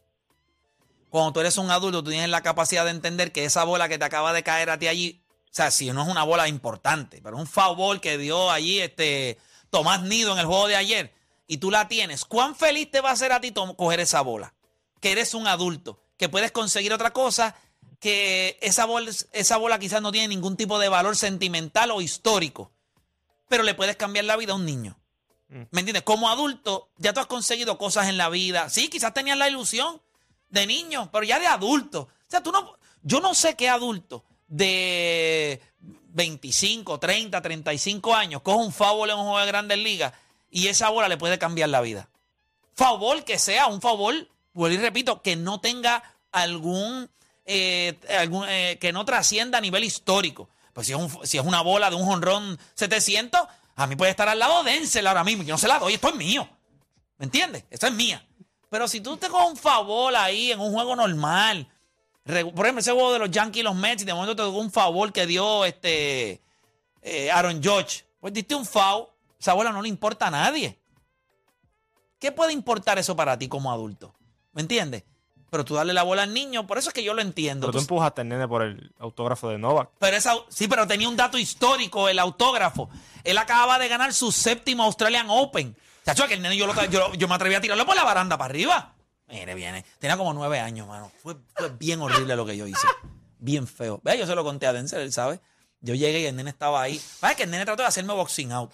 Cuando 1.10 1.34
tú 1.34 1.42
eres 1.42 1.58
un 1.58 1.70
adulto, 1.70 2.02
tú 2.02 2.12
tienes 2.12 2.30
la 2.30 2.42
capacidad 2.42 2.86
de 2.86 2.92
entender 2.92 3.34
que 3.34 3.44
esa 3.44 3.66
bola 3.66 3.90
que 3.90 3.98
te 3.98 4.06
acaba 4.06 4.32
de 4.32 4.44
caer 4.44 4.70
a 4.70 4.80
ti 4.80 4.88
allí, 4.88 5.22
o 5.44 5.54
sea, 5.54 5.70
si 5.70 5.92
no 5.92 6.04
es 6.04 6.08
una 6.08 6.24
bola 6.24 6.48
importante, 6.48 7.20
pero 7.22 7.36
un 7.36 7.48
foul 7.48 7.76
ball 7.76 8.00
que 8.00 8.18
dio 8.18 8.50
allí 8.50 8.80
este 8.80 9.38
Tomás 9.70 10.04
Nido 10.04 10.32
en 10.32 10.40
el 10.40 10.46
juego 10.46 10.70
de 10.70 10.78
ayer 10.78 11.14
y 11.46 11.58
tú 11.58 11.70
la 11.70 11.90
tienes, 11.90 12.24
¿cuán 12.24 12.56
feliz 12.56 12.90
te 12.90 13.02
va 13.02 13.10
a 13.10 13.14
hacer 13.14 13.34
a 13.34 13.42
ti 13.42 13.52
coger 13.52 14.00
esa 14.00 14.22
bola? 14.22 14.54
Que 15.02 15.12
eres 15.12 15.34
un 15.34 15.48
adulto, 15.48 16.02
que 16.22 16.30
puedes 16.30 16.52
conseguir 16.52 16.94
otra 16.94 17.14
cosa, 17.14 17.56
que 18.00 18.60
esa 18.62 18.86
bola, 18.86 19.10
esa 19.32 19.58
bola 19.58 19.80
quizás 19.80 20.04
no 20.04 20.12
tiene 20.12 20.28
ningún 20.28 20.56
tipo 20.56 20.78
de 20.78 20.88
valor 20.88 21.18
sentimental 21.18 21.90
o 21.90 22.00
histórico. 22.00 22.72
pero 23.50 23.64
le 23.64 23.74
puedes 23.74 23.96
cambiar 23.96 24.26
la 24.26 24.38
vida 24.38 24.54
a 24.54 24.56
un 24.56 24.64
niño. 24.64 25.00
Mm. 25.50 25.62
¿Me 25.72 25.80
entiendes? 25.80 26.04
Como 26.04 26.30
adulto, 26.30 26.92
ya 26.98 27.12
tú 27.12 27.22
has 27.22 27.26
conseguido 27.26 27.80
cosas 27.80 28.08
en 28.08 28.20
la 28.20 28.30
vida. 28.30 28.70
Sí, 28.70 28.88
quizás 28.88 29.16
tenías 29.16 29.36
la 29.36 29.50
ilusión 29.50 30.00
de 30.50 30.68
niño, 30.68 31.10
pero 31.12 31.24
ya 31.24 31.40
de 31.40 31.48
adulto. 31.48 32.02
O 32.02 32.10
sea, 32.28 32.44
tú 32.44 32.52
no. 32.52 32.78
Yo 33.02 33.20
no 33.20 33.34
sé 33.34 33.56
qué 33.56 33.68
adulto 33.68 34.24
de 34.48 35.60
25, 35.80 37.00
30, 37.00 37.42
35 37.42 38.14
años 38.14 38.44
coge 38.44 38.64
un 38.64 38.72
favor 38.72 39.10
en 39.10 39.16
un 39.16 39.24
juego 39.24 39.40
de 39.40 39.48
grandes 39.48 39.80
ligas 39.80 40.14
y 40.52 40.68
esa 40.68 40.90
bola 40.90 41.10
le 41.10 41.18
puede 41.18 41.40
cambiar 41.40 41.70
la 41.70 41.82
vida. 41.82 42.10
Favor 42.76 43.26
que 43.26 43.40
sea, 43.40 43.66
un 43.66 43.82
favor, 43.82 44.28
vuelvo 44.54 44.76
y 44.76 44.78
repito, 44.78 45.24
que 45.24 45.36
no 45.36 45.60
tenga 45.60 46.04
algún. 46.32 47.10
eh, 47.46 48.00
algún 48.20 48.46
eh, 48.48 48.78
que 48.80 48.94
no 48.94 49.04
trascienda 49.04 49.58
a 49.58 49.62
nivel 49.62 49.84
histórico. 49.84 50.48
Pues 50.74 50.88
si 50.88 50.94
es, 50.94 51.00
un- 51.00 51.26
si 51.28 51.38
es 51.38 51.44
una 51.46 51.62
bola 51.62 51.90
de 51.90 51.96
un 51.98 52.06
jonrón 52.06 52.58
700, 52.76 53.42
a 53.76 53.88
mí 53.88 53.96
puede 53.96 54.12
estar 54.12 54.30
al 54.30 54.40
lado 54.40 54.64
de 54.64 54.72
Denzel 54.72 55.08
ahora 55.08 55.24
mismo. 55.24 55.44
Yo 55.44 55.56
no 55.56 55.58
se 55.58 55.68
la 55.68 55.80
doy, 55.80 55.96
esto 55.96 56.10
es 56.10 56.16
mío. 56.16 56.48
¿Me 57.18 57.26
entiendes? 57.26 57.66
Esto 57.70 57.88
es 57.88 57.94
mía. 57.94 58.26
Pero 58.70 58.88
si 58.88 59.02
tú 59.02 59.18
te 59.18 59.28
coges 59.28 59.50
un 59.50 59.58
favor 59.58 60.16
ahí 60.16 60.52
en 60.52 60.60
un 60.62 60.72
juego 60.72 60.96
normal, 60.96 61.68
por 62.24 62.66
ejemplo, 62.66 62.80
ese 62.80 62.92
juego 62.94 63.12
de 63.12 63.20
los 63.20 63.32
Yankees 63.32 63.62
y 63.62 63.64
los 63.64 63.76
Mets, 63.76 64.04
y 64.04 64.06
de 64.06 64.14
momento 64.14 64.36
te 64.36 64.44
tocó 64.44 64.60
un 64.60 64.72
favor 64.72 65.12
que 65.12 65.26
dio 65.26 65.66
este 65.66 66.42
eh, 67.02 67.32
Aaron 67.32 67.62
Judge, 67.62 68.06
pues 68.22 68.32
diste 68.34 68.56
un 68.56 68.66
foul, 68.66 69.08
esa 69.40 69.54
bola 69.54 69.72
no 69.74 69.82
le 69.82 69.90
importa 69.90 70.28
a 70.28 70.32
nadie. 70.32 70.80
¿Qué 72.20 72.32
puede 72.32 72.54
importar 72.54 73.00
eso 73.00 73.16
para 73.16 73.38
ti 73.38 73.48
como 73.48 73.72
adulto? 73.72 74.14
¿Me 74.54 74.62
entiendes? 74.62 75.04
Pero 75.52 75.66
tú 75.66 75.76
darle 75.76 75.92
la 75.94 76.04
bola 76.04 76.24
al 76.24 76.34
niño, 76.34 76.66
por 76.66 76.78
eso 76.78 76.90
es 76.90 76.94
que 76.94 77.04
yo 77.04 77.14
lo 77.14 77.22
entiendo. 77.22 77.68
Pero 77.68 77.74
tú 77.74 77.78
Tú- 77.80 77.84
empujaste 77.84 78.22
al 78.22 78.30
nene 78.30 78.48
por 78.48 78.64
el 78.64 78.92
autógrafo 79.00 79.50
de 79.50 79.58
Novak. 79.60 79.90
pero 80.00 80.16
esa, 80.18 80.34
sí, 80.50 80.68
pero 80.70 80.88
tenía 80.88 81.08
un 81.10 81.18
dato 81.18 81.38
histórico, 81.38 82.08
el 82.10 82.18
autógrafo. 82.20 82.90
Él 83.26 83.38
acababa 83.38 83.78
de 83.78 83.88
ganar 83.90 84.14
su 84.14 84.32
séptimo 84.32 84.84
Australian 84.84 85.28
Open. 85.30 85.76
Chacho, 86.06 86.26
que 86.28 86.34
el 86.36 86.42
nene 86.42 86.56
yo, 86.58 86.66
lo- 86.68 86.86
yo, 86.86 87.14
yo 87.14 87.28
me 87.28 87.36
atreví 87.36 87.54
a 87.54 87.62
tirarlo 87.62 87.86
por 87.86 87.96
la 87.96 88.04
baranda 88.06 88.38
para 88.38 88.50
arriba. 88.50 88.96
Mire, 89.28 89.54
viene. 89.54 89.86
Tenía 90.00 90.16
como 90.18 90.34
nueve 90.34 90.60
años, 90.60 90.88
mano. 90.88 91.12
Fue, 91.22 91.36
fue 91.56 91.70
bien 91.78 92.02
horrible 92.02 92.36
lo 92.36 92.46
que 92.46 92.56
yo 92.58 92.66
hice. 92.66 92.88
Bien 93.38 93.68
feo. 93.68 94.00
Ve, 94.04 94.18
yo 94.18 94.26
se 94.26 94.36
lo 94.36 94.44
conté 94.46 94.68
a 94.68 94.74
Denzel, 94.74 95.02
él 95.02 95.12
sabe. 95.14 95.42
Yo 95.82 95.96
llegué 95.96 96.22
y 96.22 96.26
el 96.28 96.36
nene 96.36 96.50
estaba 96.50 96.82
ahí. 96.82 96.98
¿Sabes 96.98 97.36
que 97.36 97.44
el 97.44 97.52
nene 97.52 97.66
trató 97.66 97.82
de 97.84 97.88
hacerme 97.90 98.14
boxing 98.14 98.52
out? 98.54 98.72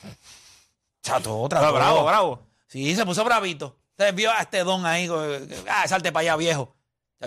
Chato, 1.02 1.48
trató. 1.50 1.66
Ah, 1.68 1.72
bravo, 1.72 2.06
bravo. 2.06 2.40
Sí, 2.68 2.96
se 2.96 3.06
puso 3.06 3.24
bravito. 3.24 3.78
Entonces 3.98 4.16
vio 4.16 4.32
a 4.32 4.42
este 4.42 4.64
don 4.64 4.86
ahí, 4.86 5.08
co- 5.08 5.26
ah, 5.70 5.88
salte 5.88 6.12
para 6.12 6.22
allá, 6.22 6.36
viejo. 6.36 6.76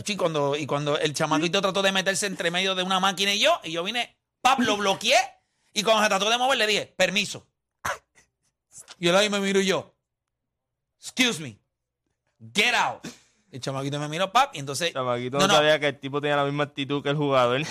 Y 0.06 0.16
cuando, 0.16 0.54
y 0.56 0.66
cuando 0.66 0.96
el 0.98 1.12
chamaquito 1.12 1.60
trató 1.60 1.82
de 1.82 1.90
meterse 1.90 2.26
entre 2.26 2.52
medio 2.52 2.76
de 2.76 2.84
una 2.84 3.00
máquina 3.00 3.34
y 3.34 3.40
yo, 3.40 3.60
y 3.64 3.72
yo 3.72 3.82
vine, 3.82 4.16
pap, 4.40 4.60
lo 4.60 4.76
bloqueé, 4.76 5.16
y 5.72 5.82
cuando 5.82 6.02
se 6.04 6.08
trató 6.08 6.30
de 6.30 6.38
mover 6.38 6.58
le 6.58 6.66
dije, 6.68 6.94
permiso. 6.96 7.44
Y 9.00 9.08
él 9.08 9.16
ahí 9.16 9.28
me 9.28 9.40
miro 9.40 9.60
y 9.60 9.66
yo, 9.66 9.96
excuse 11.00 11.40
me, 11.40 11.58
get 12.54 12.72
out. 12.74 13.04
El 13.50 13.60
chamaquito 13.60 13.98
me 13.98 14.06
miró, 14.06 14.30
pap, 14.30 14.54
y 14.54 14.60
entonces... 14.60 14.92
Chamaquito 14.92 15.38
No, 15.38 15.48
no, 15.48 15.48
no. 15.48 15.54
sabía 15.54 15.80
que 15.80 15.88
el 15.88 15.98
tipo 15.98 16.20
tenía 16.20 16.36
la 16.36 16.44
misma 16.44 16.62
actitud 16.64 17.02
que 17.02 17.08
el 17.08 17.16
jugador. 17.16 17.62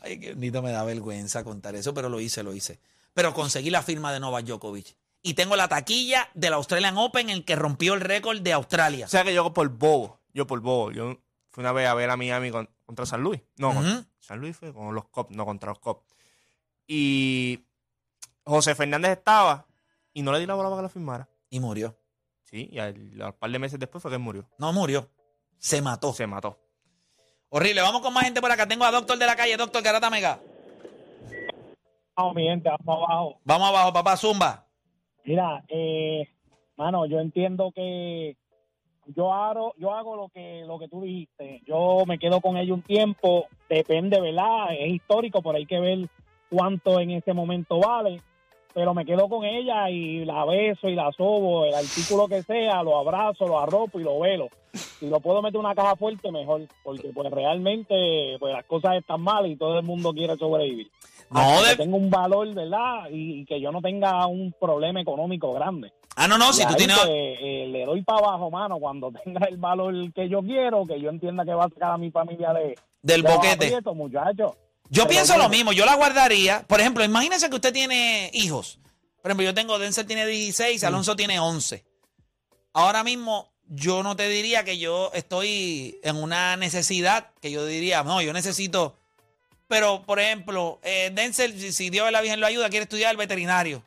Ay, 0.00 0.18
qué 0.18 0.34
bonito 0.34 0.60
me 0.60 0.72
da 0.72 0.82
vergüenza 0.84 1.44
contar 1.44 1.74
eso, 1.76 1.94
pero 1.94 2.08
lo 2.08 2.18
hice, 2.20 2.42
lo 2.42 2.52
hice. 2.52 2.80
Pero 3.14 3.32
conseguí 3.32 3.70
la 3.70 3.82
firma 3.82 4.12
de 4.12 4.18
Novak 4.20 4.44
Djokovic. 4.44 4.96
Y 5.26 5.32
tengo 5.32 5.56
la 5.56 5.68
taquilla 5.68 6.28
del 6.34 6.52
Australian 6.52 6.98
Open 6.98 7.30
en 7.30 7.36
el 7.38 7.44
que 7.46 7.56
rompió 7.56 7.94
el 7.94 8.02
récord 8.02 8.40
de 8.42 8.52
Australia. 8.52 9.06
O 9.06 9.08
sea 9.08 9.24
que 9.24 9.32
yo 9.32 9.54
por 9.54 9.66
bobo, 9.70 10.20
yo 10.34 10.46
por 10.46 10.60
bobo, 10.60 10.92
yo 10.92 11.16
fui 11.50 11.62
una 11.62 11.72
vez 11.72 11.88
a 11.88 11.94
ver 11.94 12.10
a 12.10 12.16
Miami 12.18 12.50
con- 12.50 12.68
contra 12.84 13.06
San 13.06 13.22
Luis. 13.22 13.40
No. 13.56 13.72
San 14.20 14.38
Luis 14.38 14.54
fue 14.54 14.74
con 14.74 14.94
los 14.94 15.06
Cops, 15.08 15.34
no 15.34 15.46
contra 15.46 15.70
los 15.70 15.78
Cops. 15.78 16.04
Y 16.86 17.64
José 18.44 18.74
Fernández 18.74 19.12
estaba 19.12 19.66
y 20.12 20.20
no 20.20 20.30
le 20.30 20.40
di 20.40 20.46
la 20.46 20.52
bola 20.54 20.68
para 20.68 20.80
que 20.80 20.82
la 20.82 20.88
firmara. 20.90 21.26
Y 21.48 21.58
murió. 21.58 21.98
Sí, 22.42 22.68
y 22.70 22.78
al, 22.78 22.94
a 23.22 23.26
un 23.28 23.32
par 23.32 23.50
de 23.50 23.58
meses 23.58 23.80
después 23.80 24.02
fue 24.02 24.10
que 24.10 24.16
él 24.16 24.20
murió. 24.22 24.46
No 24.58 24.74
murió. 24.74 25.08
Se 25.58 25.80
mató. 25.80 26.12
Se 26.12 26.26
mató. 26.26 26.58
Horrible. 27.48 27.80
Vamos 27.80 28.02
con 28.02 28.12
más 28.12 28.24
gente 28.24 28.42
por 28.42 28.52
acá. 28.52 28.68
Tengo 28.68 28.84
a 28.84 28.90
Doctor 28.90 29.16
de 29.16 29.24
la 29.24 29.36
calle, 29.36 29.56
Doctor 29.56 29.82
Garata 29.82 30.10
Mega. 30.10 30.38
Vamos, 32.14 32.34
mi 32.34 32.42
gente, 32.44 32.68
vamos 32.84 33.08
abajo. 33.08 33.40
Vamos 33.44 33.68
abajo, 33.70 33.92
papá 33.94 34.16
Zumba. 34.18 34.63
Mira, 35.24 35.64
eh, 35.68 36.28
mano, 36.76 37.06
yo 37.06 37.18
entiendo 37.18 37.72
que 37.74 38.36
yo 39.06 39.32
hago, 39.32 39.74
yo 39.78 39.94
hago 39.94 40.16
lo 40.16 40.28
que 40.28 40.64
lo 40.66 40.78
que 40.78 40.88
tú 40.88 41.02
dijiste. 41.02 41.62
Yo 41.66 42.04
me 42.06 42.18
quedo 42.18 42.40
con 42.40 42.56
ella 42.56 42.74
un 42.74 42.82
tiempo, 42.82 43.46
depende, 43.68 44.20
¿verdad? 44.20 44.74
Es 44.78 44.92
histórico, 44.92 45.42
pero 45.42 45.56
hay 45.56 45.66
que 45.66 45.80
ver 45.80 46.08
cuánto 46.50 47.00
en 47.00 47.12
ese 47.12 47.32
momento 47.32 47.80
vale. 47.80 48.20
Pero 48.74 48.92
me 48.92 49.04
quedo 49.06 49.28
con 49.28 49.44
ella 49.44 49.88
y 49.88 50.24
la 50.24 50.44
beso 50.44 50.88
y 50.88 50.94
la 50.96 51.12
sobo, 51.12 51.64
el 51.64 51.74
artículo 51.74 52.26
que 52.26 52.42
sea, 52.42 52.82
lo 52.82 52.96
abrazo, 52.98 53.46
lo 53.46 53.60
arropo 53.60 54.00
y 54.00 54.02
lo 54.02 54.18
velo. 54.20 54.48
Si 54.98 55.06
lo 55.08 55.20
puedo 55.20 55.40
meter 55.40 55.60
en 55.60 55.66
una 55.66 55.74
caja 55.76 55.94
fuerte, 55.94 56.32
mejor, 56.32 56.62
porque 56.82 57.10
pues 57.14 57.30
realmente 57.30 58.36
pues 58.40 58.52
las 58.52 58.64
cosas 58.64 58.96
están 58.96 59.20
mal 59.20 59.46
y 59.46 59.56
todo 59.56 59.78
el 59.78 59.84
mundo 59.84 60.12
quiere 60.12 60.36
sobrevivir. 60.36 60.90
No, 61.30 61.62
de- 61.62 61.70
que 61.70 61.76
tenga 61.84 61.96
un 61.96 62.10
valor, 62.10 62.52
¿verdad? 62.54 63.08
Y, 63.10 63.40
y 63.40 63.44
que 63.44 63.60
yo 63.60 63.70
no 63.72 63.80
tenga 63.80 64.26
un 64.26 64.52
problema 64.60 65.00
económico 65.00 65.52
grande. 65.52 65.92
Ah, 66.16 66.28
no, 66.28 66.38
no, 66.38 66.52
si 66.52 66.62
Y 66.62 66.66
tú 66.66 66.74
tienes. 66.74 66.96
pues, 66.98 67.10
eh, 67.10 67.66
le 67.70 67.84
doy 67.84 68.02
para 68.02 68.18
abajo, 68.18 68.50
mano, 68.50 68.78
cuando 68.78 69.10
tenga 69.24 69.46
el 69.46 69.56
valor 69.56 70.12
que 70.12 70.28
yo 70.28 70.42
quiero, 70.42 70.84
que 70.86 71.00
yo 71.00 71.10
entienda 71.10 71.44
que 71.44 71.54
va 71.54 71.64
a 71.64 71.68
sacar 71.68 71.92
a 71.92 71.98
mi 71.98 72.10
familia 72.10 72.52
de, 72.52 72.74
Del 73.02 73.22
de 73.22 73.32
boquete. 73.32 73.52
aprieto, 73.66 73.94
muchacho. 73.94 74.56
Yo 74.90 75.08
pienso 75.08 75.36
lo 75.36 75.48
mismo, 75.48 75.72
yo 75.72 75.86
la 75.86 75.94
guardaría. 75.94 76.66
Por 76.66 76.80
ejemplo, 76.80 77.04
imagínense 77.04 77.48
que 77.48 77.56
usted 77.56 77.72
tiene 77.72 78.30
hijos. 78.32 78.78
Por 79.22 79.30
ejemplo, 79.30 79.44
yo 79.44 79.54
tengo, 79.54 79.78
Denzel 79.78 80.06
tiene 80.06 80.26
16, 80.26 80.84
Alonso 80.84 81.16
tiene 81.16 81.40
11. 81.40 81.84
Ahora 82.74 83.02
mismo, 83.02 83.52
yo 83.66 84.02
no 84.02 84.16
te 84.16 84.28
diría 84.28 84.64
que 84.64 84.78
yo 84.78 85.10
estoy 85.14 85.98
en 86.02 86.16
una 86.16 86.56
necesidad 86.56 87.30
que 87.40 87.50
yo 87.50 87.64
diría, 87.64 88.02
no, 88.02 88.20
yo 88.20 88.32
necesito. 88.32 88.96
Pero, 89.66 90.02
por 90.02 90.20
ejemplo, 90.20 90.78
eh, 90.82 91.10
Denzel, 91.14 91.72
si, 91.72 91.90
Dios 91.90 92.06
de 92.06 92.12
la 92.12 92.20
Virgen 92.20 92.40
lo 92.40 92.46
ayuda, 92.46 92.68
quiere 92.68 92.84
estudiar 92.84 93.12
el 93.12 93.16
veterinario. 93.16 93.82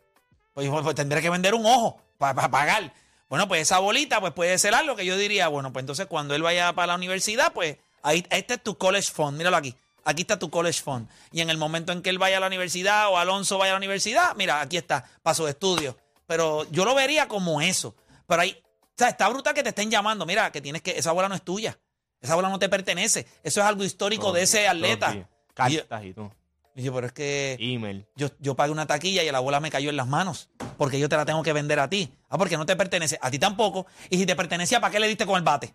Pues, 0.53 0.67
pues, 0.69 0.95
tendré 0.95 1.21
que 1.21 1.29
vender 1.29 1.53
un 1.53 1.65
ojo 1.65 2.01
para 2.17 2.49
pagar. 2.49 2.91
Bueno, 3.29 3.47
pues 3.47 3.61
esa 3.61 3.79
bolita 3.79 4.21
pues 4.21 4.33
puede 4.33 4.57
ser 4.57 4.73
algo 4.73 4.95
que 4.95 5.05
yo 5.05 5.17
diría, 5.17 5.49
bueno, 5.49 5.73
pues 5.73 5.83
entonces 5.83 6.05
cuando 6.07 6.33
él 6.33 6.41
vaya 6.41 6.73
para 6.73 6.87
la 6.87 6.95
universidad, 6.95 7.51
pues 7.51 7.77
ahí 8.01 8.25
este 8.29 8.55
es 8.55 8.63
tu 8.63 8.77
college 8.77 9.11
fund, 9.11 9.37
míralo 9.37 9.57
aquí. 9.57 9.75
Aquí 10.07 10.21
está 10.21 10.39
tu 10.39 10.49
college 10.49 10.81
fund. 10.81 11.09
Y 11.33 11.41
en 11.41 11.49
el 11.49 11.57
momento 11.57 11.91
en 11.91 12.01
que 12.01 12.09
él 12.09 12.17
vaya 12.17 12.37
a 12.37 12.39
la 12.39 12.47
universidad 12.47 13.09
o 13.09 13.17
Alonso 13.17 13.57
vaya 13.57 13.71
a 13.71 13.73
la 13.73 13.79
universidad, 13.79 14.37
mira, 14.37 14.61
aquí 14.61 14.77
está, 14.77 15.03
para 15.21 15.35
sus 15.35 15.49
estudios. 15.49 15.95
Pero 16.25 16.63
yo 16.71 16.85
lo 16.85 16.95
vería 16.95 17.27
como 17.27 17.59
eso. 17.59 17.93
Pero 18.25 18.41
ahí, 18.41 18.57
o 18.63 18.93
sea, 18.95 19.09
está 19.09 19.27
brutal 19.27 19.53
que 19.53 19.63
te 19.63 19.69
estén 19.69 19.91
llamando. 19.91 20.25
Mira, 20.25 20.49
que 20.49 20.61
tienes 20.61 20.81
que, 20.81 20.91
esa 20.91 21.11
bola 21.11 21.27
no 21.27 21.35
es 21.35 21.41
tuya. 21.41 21.77
Esa 22.21 22.35
bola 22.35 22.47
no 22.47 22.57
te 22.57 22.69
pertenece. 22.69 23.27
Eso 23.43 23.59
es 23.59 23.67
algo 23.67 23.83
histórico 23.83 24.31
de 24.31 24.43
ese 24.43 24.65
atleta. 24.69 25.27
Cartas 25.53 26.05
y 26.05 26.13
todo. 26.13 26.31
Y 26.73 26.83
yo, 26.83 26.93
pero 26.93 27.07
es 27.07 27.11
que 27.11 27.57
Email. 27.59 28.05
yo, 28.15 28.29
yo 28.39 28.55
pagué 28.55 28.71
una 28.71 28.87
taquilla 28.87 29.23
y 29.23 29.31
la 29.31 29.41
bola 29.41 29.59
me 29.59 29.69
cayó 29.69 29.89
en 29.89 29.97
las 29.97 30.07
manos. 30.07 30.47
Porque 30.77 30.99
yo 30.99 31.09
te 31.09 31.17
la 31.17 31.25
tengo 31.25 31.43
que 31.43 31.51
vender 31.51 31.81
a 31.81 31.89
ti. 31.89 32.13
Ah, 32.29 32.37
porque 32.37 32.55
no 32.55 32.65
te 32.65 32.77
pertenece. 32.77 33.19
A 33.21 33.29
ti 33.29 33.39
tampoco. 33.39 33.87
Y 34.09 34.17
si 34.17 34.25
te 34.25 34.37
pertenecía, 34.37 34.79
¿para 34.79 34.89
qué 34.89 35.01
le 35.01 35.09
diste 35.09 35.25
con 35.25 35.35
el 35.35 35.43
bate? 35.43 35.73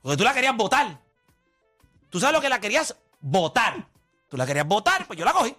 Porque 0.00 0.16
tú 0.16 0.24
la 0.24 0.32
querías 0.32 0.56
votar. 0.56 1.04
Tú 2.14 2.20
sabes 2.20 2.36
lo 2.36 2.40
que 2.40 2.48
la 2.48 2.60
querías 2.60 2.96
votar. 3.20 3.88
Tú 4.28 4.36
la 4.36 4.46
querías 4.46 4.68
votar, 4.68 5.04
pues 5.04 5.18
yo 5.18 5.24
la 5.24 5.32
cogí. 5.32 5.52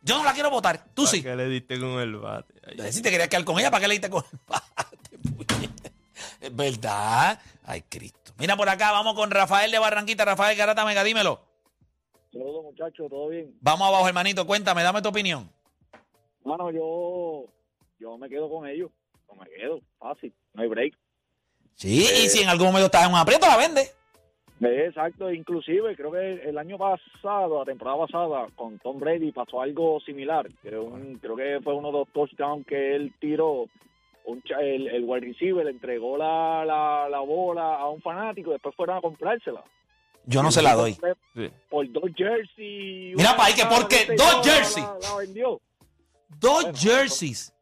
Yo 0.00 0.16
no 0.16 0.24
la 0.24 0.32
quiero 0.32 0.48
votar. 0.48 0.82
Tú 0.94 1.06
sí. 1.06 1.20
¿Para 1.20 1.32
qué 1.32 1.36
le 1.36 1.48
diste 1.50 1.78
con 1.78 2.00
el 2.00 2.16
bate? 2.16 2.54
Ay, 2.82 2.90
si 2.90 3.02
te 3.02 3.10
querías 3.10 3.28
quedar 3.28 3.44
con 3.44 3.58
ella, 3.58 3.70
¿para 3.70 3.82
qué 3.82 3.88
le 3.88 3.92
diste 3.92 4.08
con 4.08 4.24
el 4.32 4.38
bate? 4.46 5.18
puñeta? 5.46 5.90
Es 6.40 6.56
verdad. 6.56 7.38
Ay, 7.64 7.82
Cristo. 7.82 8.32
Mira 8.38 8.56
por 8.56 8.66
acá, 8.70 8.92
vamos 8.92 9.12
con 9.12 9.30
Rafael 9.30 9.70
de 9.70 9.78
Barranquita. 9.78 10.24
Rafael 10.24 10.56
Garata 10.56 10.86
Mega, 10.86 11.04
dímelo. 11.04 11.44
Saludos, 12.32 12.64
muchachos, 12.64 13.10
¿todo 13.10 13.28
bien? 13.28 13.54
Vamos 13.60 13.86
abajo, 13.86 14.08
hermanito. 14.08 14.46
Cuéntame, 14.46 14.82
dame 14.82 15.02
tu 15.02 15.10
opinión. 15.10 15.52
Mano, 16.44 16.70
yo, 16.70 17.44
yo 17.98 18.16
me 18.16 18.30
quedo 18.30 18.48
con 18.48 18.66
ellos. 18.66 18.90
No 19.28 19.34
me 19.34 19.46
quedo, 19.50 19.82
fácil, 19.98 20.34
no 20.54 20.62
hay 20.62 20.68
break. 20.70 20.94
Sí, 21.74 22.08
y 22.24 22.30
si 22.30 22.40
en 22.40 22.48
algún 22.48 22.68
momento 22.68 22.86
estás 22.86 23.04
en 23.04 23.12
un 23.12 23.18
aprieto, 23.18 23.46
la 23.46 23.58
vende. 23.58 23.99
Exacto, 24.62 25.32
inclusive 25.32 25.96
creo 25.96 26.12
que 26.12 26.34
el 26.48 26.58
año 26.58 26.76
pasado, 26.76 27.60
la 27.60 27.64
temporada 27.64 27.98
pasada, 28.06 28.46
con 28.54 28.78
Tom 28.78 28.98
Brady 28.98 29.32
pasó 29.32 29.62
algo 29.62 30.00
similar. 30.00 30.48
Un- 30.64 31.18
creo 31.20 31.34
que 31.36 31.60
fue 31.62 31.74
uno 31.74 31.88
de 31.90 31.98
los 32.00 32.08
touchdowns 32.12 32.66
que 32.66 32.94
él 32.94 33.12
tiró. 33.20 33.66
Un, 34.26 34.42
cha- 34.42 34.60
el, 34.60 34.86
el 34.88 35.04
wide 35.04 35.26
receiver 35.28 35.64
le 35.64 35.70
entregó 35.70 36.18
la, 36.18 36.62
la, 36.66 37.08
la 37.08 37.20
bola 37.20 37.76
a 37.76 37.88
un 37.88 38.02
fanático 38.02 38.50
y 38.50 38.52
después 38.52 38.74
fueron 38.76 38.98
a 38.98 39.00
comprársela. 39.00 39.64
Yo 40.26 40.42
no 40.42 40.50
se 40.52 40.60
la 40.60 40.74
doy. 40.74 40.94
Por 41.70 41.90
dos 41.90 42.10
jerseys. 42.14 43.16
Mira 43.16 43.30
una 43.30 43.36
pa' 43.36 43.46
ahí 43.46 43.54
que 43.54 43.64
porque 43.64 44.14
dos 44.14 44.40
jerseys. 44.46 44.86
La, 44.86 45.08
la 45.08 45.16
vendió. 45.16 45.60
Dos 46.38 46.62
Bueno, 46.64 46.78
jerseys. 46.78 47.52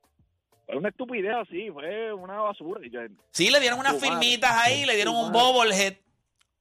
Fue 0.66 0.76
una 0.76 0.88
estupidez 0.88 1.34
así, 1.36 1.70
fue 1.70 2.12
una 2.12 2.40
basura. 2.40 2.80
Sí, 3.30 3.48
le 3.50 3.60
dieron 3.60 3.78
unas 3.78 3.98
firmitas 4.00 4.50
ahí, 4.52 4.84
le 4.84 4.96
dieron 4.96 5.14
un 5.14 5.32
bobblehead. 5.32 5.94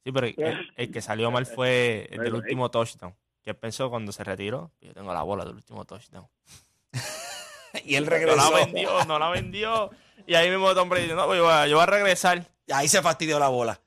Sí, 0.07 0.11
pero 0.13 0.27
el, 0.27 0.71
el 0.77 0.89
que 0.91 1.01
salió 1.01 1.29
mal 1.31 1.45
fue 1.45 2.07
el 2.11 2.19
del 2.21 2.33
último 2.33 2.71
touchdown. 2.71 3.13
que 3.43 3.53
pensó 3.53 3.89
cuando 3.89 4.13
se 4.13 4.23
retiró, 4.23 4.71
yo 4.79 4.93
tengo 4.93 5.13
la 5.13 5.21
bola 5.21 5.43
del 5.43 5.55
último 5.55 5.83
touchdown. 5.83 6.25
Y 7.83 7.95
él 7.95 8.05
No 8.05 8.09
regresó. 8.11 8.37
la 8.51 8.57
vendió, 8.65 9.05
no 9.05 9.19
la 9.19 9.29
vendió. 9.29 9.89
Y 10.25 10.33
ahí 10.35 10.49
mismo 10.49 10.73
Tom 10.73 10.87
Brady 10.87 11.03
dijo, 11.07 11.15
no, 11.17 11.25
pues 11.25 11.37
yo 11.37 11.43
voy 11.43 11.53
a, 11.53 11.67
yo 11.67 11.75
voy 11.75 11.83
a 11.83 11.87
regresar. 11.87 12.47
Ahí 12.73 12.87
se 12.87 13.01
fastidió 13.01 13.37
la 13.37 13.49
bola. 13.49 13.81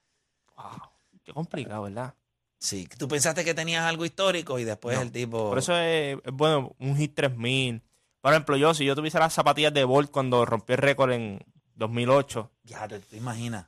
Wow, 0.56 0.90
qué 1.24 1.32
complicado, 1.32 1.82
¿verdad? 1.84 2.14
Sí, 2.58 2.86
tú 2.98 3.08
pensaste 3.08 3.44
que 3.46 3.54
tenías 3.54 3.84
algo 3.86 4.04
histórico 4.04 4.58
y 4.58 4.64
después 4.64 4.94
No, 4.96 5.02
el 5.02 5.10
tipo... 5.10 5.48
Por 5.48 5.58
eso 5.58 5.74
es, 5.74 6.18
es 6.22 6.32
bueno 6.32 6.74
un 6.78 6.96
hit 6.98 7.14
3000. 7.14 7.82
Por 8.20 8.32
ejemplo, 8.34 8.56
yo, 8.58 8.74
si 8.74 8.84
yo 8.84 8.94
tuviese 8.94 9.18
las 9.18 9.32
zapatillas 9.32 9.72
de 9.72 9.84
Bolt 9.84 10.10
cuando 10.10 10.44
rompió 10.44 10.74
el 10.76 10.82
récord 10.82 11.12
en 11.12 11.40
2008, 11.76 12.50
Ya, 12.64 12.86
te, 12.86 13.00
te 13.00 13.16
imaginas. 13.16 13.66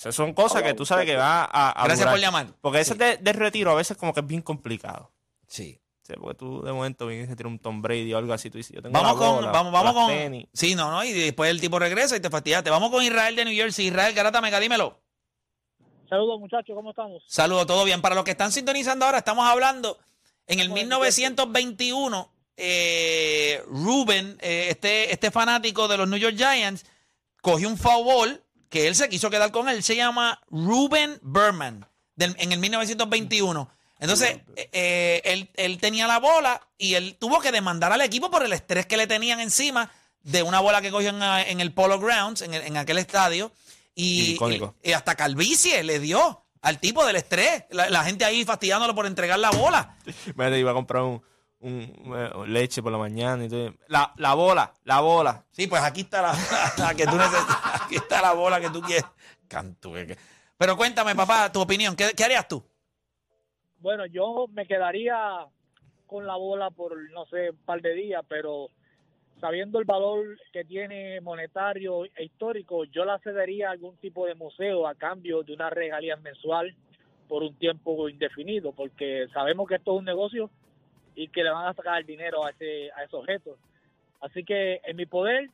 Esas 0.00 0.14
son 0.14 0.32
cosas 0.32 0.62
que 0.62 0.74
tú 0.74 0.86
sabes 0.86 1.04
que 1.06 1.14
va 1.16 1.44
a, 1.44 1.70
a 1.70 1.84
Gracias 1.84 1.98
durar. 2.00 2.14
por 2.14 2.20
llamar. 2.20 2.46
Porque 2.60 2.80
ese 2.80 2.92
Sí. 2.94 2.98
de, 2.98 3.16
de 3.18 3.32
retiro 3.32 3.70
a 3.70 3.74
veces 3.74 3.96
como 3.96 4.12
que 4.14 4.20
es 4.20 4.26
bien 4.26 4.42
complicado. 4.42 5.10
Sí. 5.46 5.78
Sí, 6.02 6.14
porque 6.18 6.38
tú 6.38 6.62
de 6.62 6.72
momento 6.72 7.06
vienes 7.06 7.30
a 7.30 7.36
tirar 7.36 7.48
un 7.52 7.58
Tom 7.60 7.82
Brady 7.82 8.12
o 8.14 8.18
algo 8.18 8.32
así, 8.32 8.50
tú 8.50 8.58
dices, 8.58 8.74
yo 8.74 8.82
tengo 8.82 8.94
Vamos 8.98 9.12
la 9.12 9.18
con, 9.26 9.34
bola, 9.36 9.50
vamos, 9.52 9.72
vamos 9.72 9.94
las 9.94 10.04
con. 10.06 10.08
tenis. 10.12 10.46
Sí, 10.52 10.74
no, 10.74 10.90
no, 10.90 11.04
y 11.04 11.12
después 11.12 11.50
el 11.50 11.60
tipo 11.60 11.78
regresa 11.78 12.16
y 12.16 12.20
te 12.20 12.30
fastidiaste. 12.30 12.68
Vamos 12.70 12.90
con 12.90 13.04
Israel 13.04 13.36
de 13.36 13.44
New 13.44 13.54
Jersey. 13.54 13.86
Israel 13.88 14.12
Garata 14.14 14.40
Mega, 14.40 14.58
dímelo. 14.58 14.98
Saludos 16.08 16.40
muchachos, 16.40 16.74
¿cómo 16.74 16.90
estamos? 16.90 17.22
Saludos, 17.28 17.66
todo 17.66 17.84
bien. 17.84 18.00
Para 18.02 18.16
los 18.16 18.24
que 18.24 18.32
están 18.32 18.50
sintonizando 18.50 19.04
ahora, 19.04 19.18
estamos 19.18 19.46
hablando 19.46 19.98
en 20.48 20.58
el 20.60 20.70
1921. 20.70 22.32
Eh, 22.56 23.62
Ruben, 23.68 24.36
eh, 24.40 24.66
este, 24.70 25.12
este 25.12 25.30
fanático 25.30 25.86
de 25.88 25.96
los 25.96 26.08
New 26.08 26.18
York 26.18 26.36
Giants, 26.36 26.84
cogió 27.40 27.68
un 27.68 27.78
foul 27.78 28.04
ball 28.04 28.42
que 28.70 28.86
él 28.88 28.94
se 28.94 29.08
quiso 29.10 29.28
quedar 29.28 29.50
con 29.52 29.68
él. 29.68 29.82
Se 29.82 29.94
llama 29.96 30.40
Ruben 30.50 31.18
Berman 31.20 31.86
del- 32.16 32.34
en 32.38 32.52
el 32.52 32.58
1921. 32.60 33.68
Entonces, 33.98 34.38
eh, 34.56 34.70
eh, 34.72 35.20
él, 35.24 35.50
él 35.56 35.78
tenía 35.78 36.06
la 36.06 36.18
bola 36.18 36.62
y 36.78 36.94
él 36.94 37.16
tuvo 37.20 37.40
que 37.40 37.52
demandar 37.52 37.92
al 37.92 38.00
equipo 38.00 38.30
por 38.30 38.42
el 38.42 38.52
estrés 38.54 38.86
que 38.86 38.96
le 38.96 39.06
tenían 39.06 39.40
encima 39.40 39.90
de 40.22 40.42
una 40.42 40.60
bola 40.60 40.80
que 40.80 40.90
cogió 40.90 41.10
en, 41.10 41.22
eh, 41.22 41.50
en 41.50 41.60
el 41.60 41.72
Polo 41.72 41.98
Grounds, 42.00 42.40
en, 42.40 42.54
el- 42.54 42.62
en 42.62 42.78
aquel 42.78 42.96
estadio. 42.96 43.52
Y- 43.94 44.36
y 44.82 44.92
hasta 44.92 45.14
calvicie 45.16 45.82
le 45.82 45.98
dio 45.98 46.42
al 46.62 46.78
tipo 46.78 47.04
del 47.04 47.16
estrés. 47.16 47.64
La, 47.70 47.90
la 47.90 48.04
gente 48.04 48.24
ahí 48.24 48.44
fastidiándolo 48.44 48.94
por 48.94 49.04
entregar 49.06 49.38
la 49.38 49.50
bola. 49.50 49.96
Me 50.36 50.58
iba 50.58 50.70
a 50.70 50.74
comprar 50.74 51.02
un, 51.02 51.22
un- 51.60 52.14
eh, 52.16 52.30
leche 52.46 52.82
por 52.82 52.92
la 52.92 52.98
mañana 52.98 53.44
y 53.44 53.48
todo. 53.48 53.74
La, 53.88 54.12
la 54.16 54.34
bola, 54.34 54.72
la 54.84 55.00
bola. 55.00 55.44
Sí, 55.50 55.66
pues 55.66 55.82
aquí 55.82 56.02
está 56.02 56.22
la, 56.22 56.32
la 56.78 56.94
que 56.94 57.06
tú 57.06 57.16
necesitas. 57.16 57.82
Aquí 57.84 57.96
está 57.96 58.20
la 58.22 58.32
bola 58.32 58.60
que 58.60 58.70
tú 58.70 58.80
quieres. 58.80 59.04
Cantueque. 59.48 60.16
Pero 60.56 60.76
cuéntame, 60.76 61.14
papá, 61.14 61.50
tu 61.50 61.60
opinión. 61.60 61.96
¿Qué, 61.96 62.10
qué 62.16 62.24
harías 62.24 62.46
tú? 62.48 62.62
Bueno, 63.78 64.04
yo 64.06 64.46
me 64.52 64.66
quedaría 64.66 65.46
con 66.06 66.26
la 66.26 66.36
bola 66.36 66.70
por, 66.70 66.96
no 67.12 67.24
sé, 67.26 67.50
un 67.50 67.56
par 67.58 67.80
de 67.80 67.94
días, 67.94 68.22
pero 68.28 68.68
sabiendo 69.40 69.78
el 69.78 69.86
valor 69.86 70.38
que 70.52 70.64
tiene 70.64 71.20
monetario 71.22 72.04
e 72.04 72.24
histórico, 72.24 72.84
yo 72.84 73.04
la 73.04 73.18
cedería 73.20 73.68
a 73.68 73.72
algún 73.72 73.96
tipo 73.96 74.26
de 74.26 74.34
museo 74.34 74.86
a 74.86 74.94
cambio 74.94 75.42
de 75.42 75.54
una 75.54 75.70
regalía 75.70 76.16
mensual 76.16 76.74
por 77.28 77.42
un 77.42 77.54
tiempo 77.56 78.08
indefinido, 78.08 78.72
porque 78.72 79.28
sabemos 79.32 79.66
que 79.68 79.76
esto 79.76 79.92
es 79.94 79.98
un 80.00 80.04
negocio 80.04 80.50
y 81.14 81.28
que 81.28 81.42
le 81.42 81.50
van 81.50 81.66
a 81.66 81.74
sacar 81.74 81.98
el 81.98 82.06
dinero 82.06 82.44
a 82.44 82.50
ese, 82.50 82.90
a 82.92 83.04
ese 83.04 83.16
objeto. 83.16 83.56
Así 84.20 84.44
que 84.44 84.80
en 84.84 84.96
mi 84.96 85.06
poder 85.06 85.50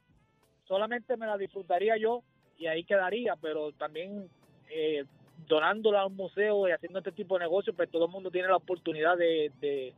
solamente 0.67 1.17
me 1.17 1.27
la 1.27 1.37
disfrutaría 1.37 1.97
yo 1.97 2.23
y 2.59 2.67
ahí 2.67 2.85
quedaría, 2.85 3.37
pero 3.37 3.73
también 3.73 4.29
eh, 4.71 5.05
donándola 5.47 6.01
a 6.01 6.07
un 6.07 6.17
museo 6.17 6.69
y 6.69 6.73
haciendo 6.73 6.99
este 6.99 7.13
tipo 7.13 7.35
de 7.39 7.45
negocios, 7.45 7.77
pues 7.77 7.91
todo 7.91 8.07
el 8.07 8.11
mundo 8.11 8.31
tiene 8.31 8.49
la 8.49 8.57
oportunidad 8.57 9.17
de, 9.17 9.53
de- 9.61 9.95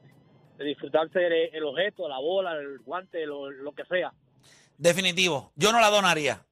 de 0.59 0.65
disfrutarse 0.65 1.25
el, 1.25 1.33
el 1.55 1.63
objeto, 1.65 2.09
la 2.09 2.19
bola, 2.19 2.57
el 2.57 2.81
guante, 2.81 3.25
lo, 3.25 3.49
lo 3.49 3.71
que 3.73 3.85
sea. 3.85 4.13
Definitivo. 4.77 5.53
Yo 5.55 5.71
no 5.73 5.81
la 5.81 5.89
donaría. 5.89 6.45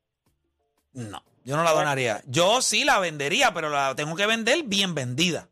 No, 0.92 1.22
yo 1.44 1.56
no 1.56 1.64
la 1.64 1.72
donaría. 1.72 2.22
Yo 2.26 2.62
sí 2.62 2.84
la 2.84 3.00
vendería, 3.00 3.52
pero 3.52 3.69
la 3.69 3.95
tengo 3.97 4.14
que 4.14 4.26
vender 4.26 4.62
bien 4.64 4.95
vendida. 4.95 5.49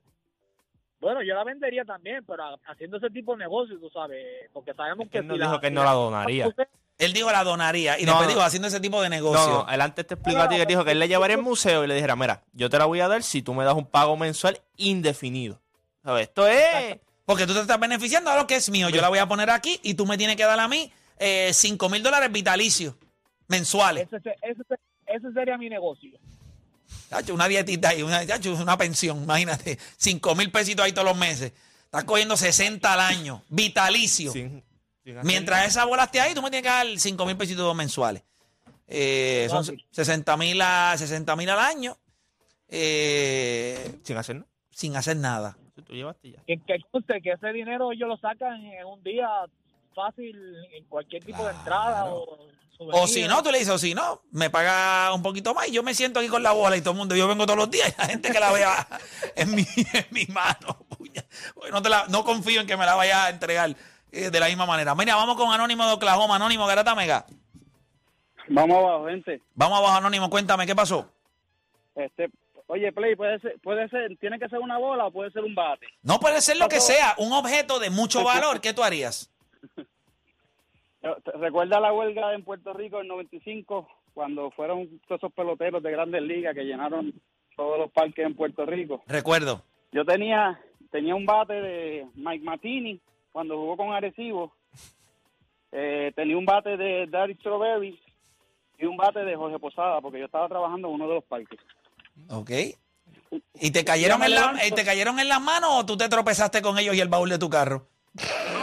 Bueno, 1.04 1.22
yo 1.22 1.34
la 1.34 1.44
vendería 1.44 1.84
también, 1.84 2.24
pero 2.26 2.42
ha- 2.44 2.58
haciendo 2.66 2.96
ese 2.96 3.10
tipo 3.10 3.32
de 3.32 3.38
negocios, 3.38 3.80
tú 3.80 3.88
sabes, 3.90 4.24
porque 4.52 4.74
sabemos 4.74 5.08
que 5.08 5.18
Él 5.18 5.26
no 5.26 5.34
si 5.34 5.40
dijo 5.40 5.52
la- 5.52 5.60
que 5.60 5.66
él 5.68 5.74
no 5.74 5.84
la 5.84 5.92
donaría. 5.92 6.52
Él 6.98 7.12
dijo 7.12 7.30
la 7.32 7.44
donaría 7.44 7.98
y 7.98 8.02
No, 8.04 8.12
después 8.12 8.28
dijo 8.28 8.40
haciendo 8.40 8.68
ese 8.68 8.80
tipo 8.80 9.02
de 9.02 9.08
negocio. 9.10 9.64
No, 9.66 9.70
él 9.72 9.80
antes 9.80 10.06
te 10.06 10.14
explicó 10.14 10.40
a 10.42 10.48
ti 10.48 10.56
que 10.56 10.66
dijo 10.66 10.84
que 10.84 10.92
él 10.92 10.98
le 10.98 11.08
llevaría 11.08 11.36
al 11.36 11.42
museo 11.42 11.84
y 11.84 11.88
le 11.88 11.94
dijera, 11.94 12.14
mira, 12.16 12.42
yo 12.52 12.70
te 12.70 12.78
la 12.78 12.84
voy 12.86 13.00
a 13.00 13.08
dar 13.08 13.22
si 13.22 13.42
tú 13.42 13.52
me 13.54 13.64
das 13.64 13.74
un 13.74 13.86
pago 13.86 14.16
mensual 14.16 14.60
indefinido. 14.76 15.60
¿Sabes? 16.04 16.28
Esto 16.28 16.46
es... 16.46 16.98
Porque 17.24 17.46
tú 17.46 17.54
te 17.54 17.60
estás 17.60 17.80
beneficiando 17.80 18.30
a 18.30 18.36
lo 18.36 18.46
que 18.46 18.56
es 18.56 18.68
mío. 18.70 18.90
Yo 18.90 19.00
la 19.00 19.08
voy 19.08 19.18
a 19.18 19.26
poner 19.26 19.48
aquí 19.50 19.80
y 19.82 19.94
tú 19.94 20.04
me 20.06 20.18
tienes 20.18 20.36
que 20.36 20.44
dar 20.44 20.60
a 20.60 20.68
mí 20.68 20.92
eh, 21.18 21.50
5 21.52 21.88
mil 21.88 22.02
dólares 22.02 22.30
vitalicios 22.30 22.94
mensuales. 23.48 24.06
ese, 24.12 24.16
ese- 24.16 24.36
ese- 24.42 24.80
ese 25.06 25.32
sería 25.32 25.56
mi 25.58 25.68
negocio. 25.68 26.18
Chacho, 27.10 27.34
una 27.34 27.46
dietita 27.48 27.90
ahí, 27.90 28.02
una, 28.02 28.26
chacho, 28.26 28.54
una 28.54 28.76
pensión, 28.76 29.22
imagínate. 29.22 29.78
5 29.96 30.34
mil 30.34 30.50
pesitos 30.50 30.84
ahí 30.84 30.92
todos 30.92 31.08
los 31.08 31.16
meses. 31.16 31.52
Estás 31.84 32.04
cogiendo 32.04 32.36
60 32.36 32.92
al 32.92 33.00
año, 33.00 33.42
vitalicio. 33.48 34.32
sin- 34.32 34.64
sin 35.04 35.20
Mientras 35.22 35.66
esa 35.68 35.84
bola 35.84 36.04
esté 36.04 36.20
ahí, 36.20 36.34
tú 36.34 36.42
me 36.42 36.50
tienes 36.50 36.62
que 36.62 36.68
dar 36.74 36.86
5 36.98 37.26
mil 37.26 37.36
pesitos 37.36 37.74
mensuales. 37.76 38.22
Eh, 38.88 39.46
son 39.50 39.64
Fácil. 39.64 39.86
60 39.90 40.36
mil 40.36 40.60
a 40.62 40.94
60 40.98 41.36
mil 41.36 41.48
al 41.50 41.58
año 41.58 41.96
eh, 42.68 43.98
Sin 44.02 44.16
hacer 44.16 44.36
nada. 44.36 44.48
sin 44.70 44.96
hacer 44.96 45.16
nada. 45.16 45.56
Si 45.74 45.82
tú 45.82 45.92
llevaste 45.94 46.32
ya. 46.32 46.38
Que, 46.46 46.58
que, 46.58 47.20
que 47.22 47.30
ese 47.32 47.52
dinero 47.52 47.92
ellos 47.92 48.08
lo 48.08 48.16
sacan 48.16 48.62
en 48.64 48.84
un 48.86 49.02
día 49.02 49.26
fácil, 49.94 50.36
en 50.72 50.84
cualquier 50.84 51.24
tipo 51.24 51.44
de 51.44 51.52
entrada 51.52 52.06
o 52.06 52.38
O 52.78 53.06
si 53.06 53.22
no, 53.26 53.42
tú 53.42 53.50
le 53.52 53.58
dices, 53.58 53.72
o 53.74 53.78
si 53.78 53.94
no, 53.94 54.20
me 54.32 54.50
paga 54.50 55.12
un 55.14 55.22
poquito 55.22 55.54
más 55.54 55.68
y 55.68 55.72
yo 55.72 55.82
me 55.82 55.94
siento 55.94 56.18
aquí 56.20 56.28
con 56.28 56.42
la 56.42 56.52
bola 56.52 56.76
y 56.76 56.80
todo 56.80 56.90
el 56.92 56.98
mundo, 56.98 57.14
yo 57.16 57.28
vengo 57.28 57.46
todos 57.46 57.58
los 57.58 57.70
días 57.70 57.88
y 57.96 58.00
la 58.00 58.06
gente 58.08 58.30
que 58.32 58.40
la 58.40 58.52
vea 58.52 58.86
en 59.36 59.54
mi, 59.54 59.62
en 59.92 60.06
mi 60.10 60.26
mano. 60.26 60.76
puña. 60.98 61.24
Pues 61.54 61.70
No, 61.72 61.80
te 61.80 61.88
la- 61.88 62.06
no 62.08 62.24
confío 62.24 62.60
en 62.60 62.66
que 62.66 62.76
me 62.76 62.84
la 62.84 62.94
vaya 62.96 63.26
a 63.26 63.30
entregar 63.30 63.70
eh, 64.12 64.30
de 64.30 64.40
la 64.40 64.46
misma 64.48 64.66
manera. 64.66 64.94
Mira, 64.94 65.14
vamos 65.16 65.36
con 65.36 65.52
Anónimo 65.52 65.86
de 65.86 65.92
Oklahoma. 65.92 66.36
Anónimo, 66.36 66.66
Garata 66.66 66.94
Mega. 66.94 67.24
Vamos 68.48 68.76
abajo, 68.76 69.06
gente. 69.06 69.40
Vamos 69.54 69.78
abajo, 69.78 69.96
Anónimo, 69.96 70.28
cuéntame, 70.28 70.66
¿qué 70.66 70.74
pasó? 70.74 71.08
Este, 71.94 72.28
oye, 72.66 72.92
Play, 72.92 73.16
puede 73.16 73.38
ser, 73.40 73.58
puede 73.62 73.88
ser, 73.88 74.16
tiene 74.18 74.38
que 74.38 74.48
ser 74.48 74.58
una 74.58 74.78
bola 74.78 75.06
o 75.06 75.10
puede 75.10 75.30
ser 75.30 75.42
un 75.42 75.54
bate. 75.54 75.86
No 76.02 76.20
puede 76.20 76.40
ser 76.42 76.56
lo 76.58 76.68
que 76.68 76.80
sea, 76.80 77.14
un 77.18 77.32
objeto 77.32 77.78
de 77.78 77.88
mucho 77.90 78.22
valor, 78.22 78.60
¿qué 78.60 78.74
tú 78.74 78.82
harías? 78.82 79.30
¿Te- 81.24 81.32
¿Recuerda 81.32 81.80
la 81.80 81.92
huelga 81.92 82.34
en 82.34 82.44
Puerto 82.44 82.72
Rico 82.72 83.00
en 83.00 83.08
95 83.08 83.88
cuando 84.14 84.50
fueron 84.52 85.00
todos 85.06 85.20
esos 85.20 85.32
peloteros 85.32 85.82
de 85.82 85.90
Grandes 85.90 86.22
Ligas 86.22 86.54
que 86.54 86.64
llenaron 86.64 87.12
todos 87.56 87.78
los 87.78 87.90
parques 87.92 88.24
en 88.24 88.34
Puerto 88.34 88.64
Rico? 88.66 89.02
Recuerdo. 89.06 89.62
Yo 89.92 90.04
tenía 90.04 90.58
tenía 90.90 91.14
un 91.14 91.26
bate 91.26 91.54
de 91.54 92.06
Mike 92.14 92.44
Matini 92.44 93.00
cuando 93.32 93.56
jugó 93.56 93.76
con 93.76 93.92
Arecibo. 93.92 94.52
Eh, 95.72 96.12
tenía 96.14 96.36
un 96.38 96.44
bate 96.44 96.76
de 96.76 97.06
Darry 97.08 97.34
Strawberry 97.34 97.98
y 98.78 98.86
un 98.86 98.96
bate 98.96 99.24
de 99.24 99.34
Jorge 99.36 99.58
Posada 99.58 100.00
porque 100.00 100.20
yo 100.20 100.26
estaba 100.26 100.48
trabajando 100.48 100.88
en 100.88 100.94
uno 100.94 101.08
de 101.08 101.14
los 101.16 101.24
parques. 101.24 101.58
Ok. 102.30 102.50
¿Y 103.60 103.72
te 103.72 103.84
cayeron, 103.84 104.22
en 104.22 104.34
la, 104.34 104.54
eh, 104.62 104.70
te 104.70 104.84
cayeron 104.84 105.18
en 105.18 105.28
las 105.28 105.40
manos 105.42 105.70
o 105.72 105.84
tú 105.84 105.96
te 105.96 106.08
tropezaste 106.08 106.62
con 106.62 106.78
ellos 106.78 106.94
y 106.94 107.00
el 107.00 107.08
baúl 107.08 107.28
de 107.28 107.38
tu 107.38 107.50
carro? 107.50 107.88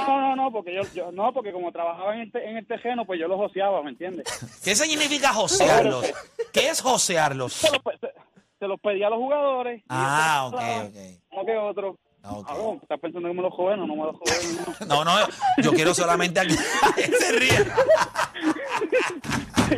No, 0.08 0.22
no, 0.22 0.36
no, 0.36 0.52
porque 0.52 0.74
yo, 0.74 0.82
yo 0.94 1.12
no, 1.12 1.34
porque 1.34 1.52
como 1.52 1.72
trabajaba 1.72 2.16
en, 2.16 2.22
este, 2.22 2.50
en 2.50 2.58
el 2.58 2.66
terreno, 2.68 3.06
pues 3.06 3.20
yo 3.20 3.28
los 3.28 3.38
joseaba, 3.38 3.84
¿me 3.84 3.90
entiendes? 3.92 4.26
¿Qué 4.64 4.76
significa 4.76 5.34
josearlos? 5.34 6.06
¿Qué 6.54 6.70
es 6.70 6.82
josearlos? 6.82 7.54
Se 7.54 7.70
los, 7.72 7.82
se- 8.00 8.14
se 8.60 8.68
los 8.68 8.80
pedía 8.80 9.08
a 9.08 9.10
los 9.10 9.20
jugadores. 9.20 9.84
Ah, 9.90 10.46
ok, 10.48 10.54
ok. 10.56 10.96
Uno 11.32 11.46
que 11.46 11.58
otro. 11.58 11.98
Ah, 12.24 12.34
ok. 12.36 12.48
Ah, 12.50 12.78
estás 12.84 13.00
pensando 13.00 13.28
que 13.28 13.34
me 13.34 13.42
los 13.42 13.54
jóvenes, 13.54 13.88
no 13.88 13.96
me 13.96 14.04
los 14.04 14.16
jóvenes. 14.16 14.80
No, 14.88 15.04
no, 15.04 15.12
yo 15.58 15.72
quiero 15.74 15.94
solamente 15.94 16.40
a 16.40 16.44
se 16.44 17.32
ríe. 17.32 17.50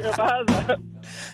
¿Qué 0.03 0.09
pasa? 0.09 0.77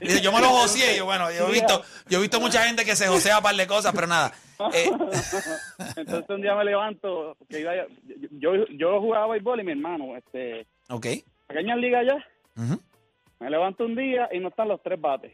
Dice, 0.01 0.21
yo 0.21 0.31
me 0.31 0.39
lo 0.41 0.47
joseé. 0.49 0.97
Yo, 0.97 1.05
bueno, 1.05 1.31
yo 1.31 1.47
he 1.47 1.51
visto, 1.51 1.81
yo 2.07 2.19
he 2.19 2.21
visto 2.21 2.39
mucha 2.39 2.63
gente 2.63 2.85
que 2.85 2.95
se 2.95 3.07
josea 3.07 3.37
un 3.37 3.43
par 3.43 3.55
de 3.55 3.67
cosas, 3.67 3.91
pero 3.93 4.07
nada. 4.07 4.31
Eh, 4.73 4.89
Entonces 5.95 6.29
un 6.29 6.41
día 6.41 6.55
me 6.55 6.65
levanto, 6.65 7.37
que 7.49 7.61
iba 7.61 7.71
a- 7.71 7.87
yo, 8.31 8.55
yo, 8.55 8.65
yo 8.71 8.99
jugaba 9.01 9.27
béisbol 9.27 9.61
y 9.61 9.63
mi 9.63 9.71
hermano, 9.71 10.15
este, 10.17 10.67
ok. 10.89 11.05
pequeña 11.47 11.75
liga 11.77 12.03
ya, 12.03 12.15
Ujú. 12.61 12.79
me 13.39 13.49
levanto 13.49 13.85
un 13.85 13.95
día 13.95 14.27
y 14.31 14.39
no 14.39 14.49
están 14.49 14.67
los 14.67 14.81
tres 14.83 14.99
bates. 14.99 15.31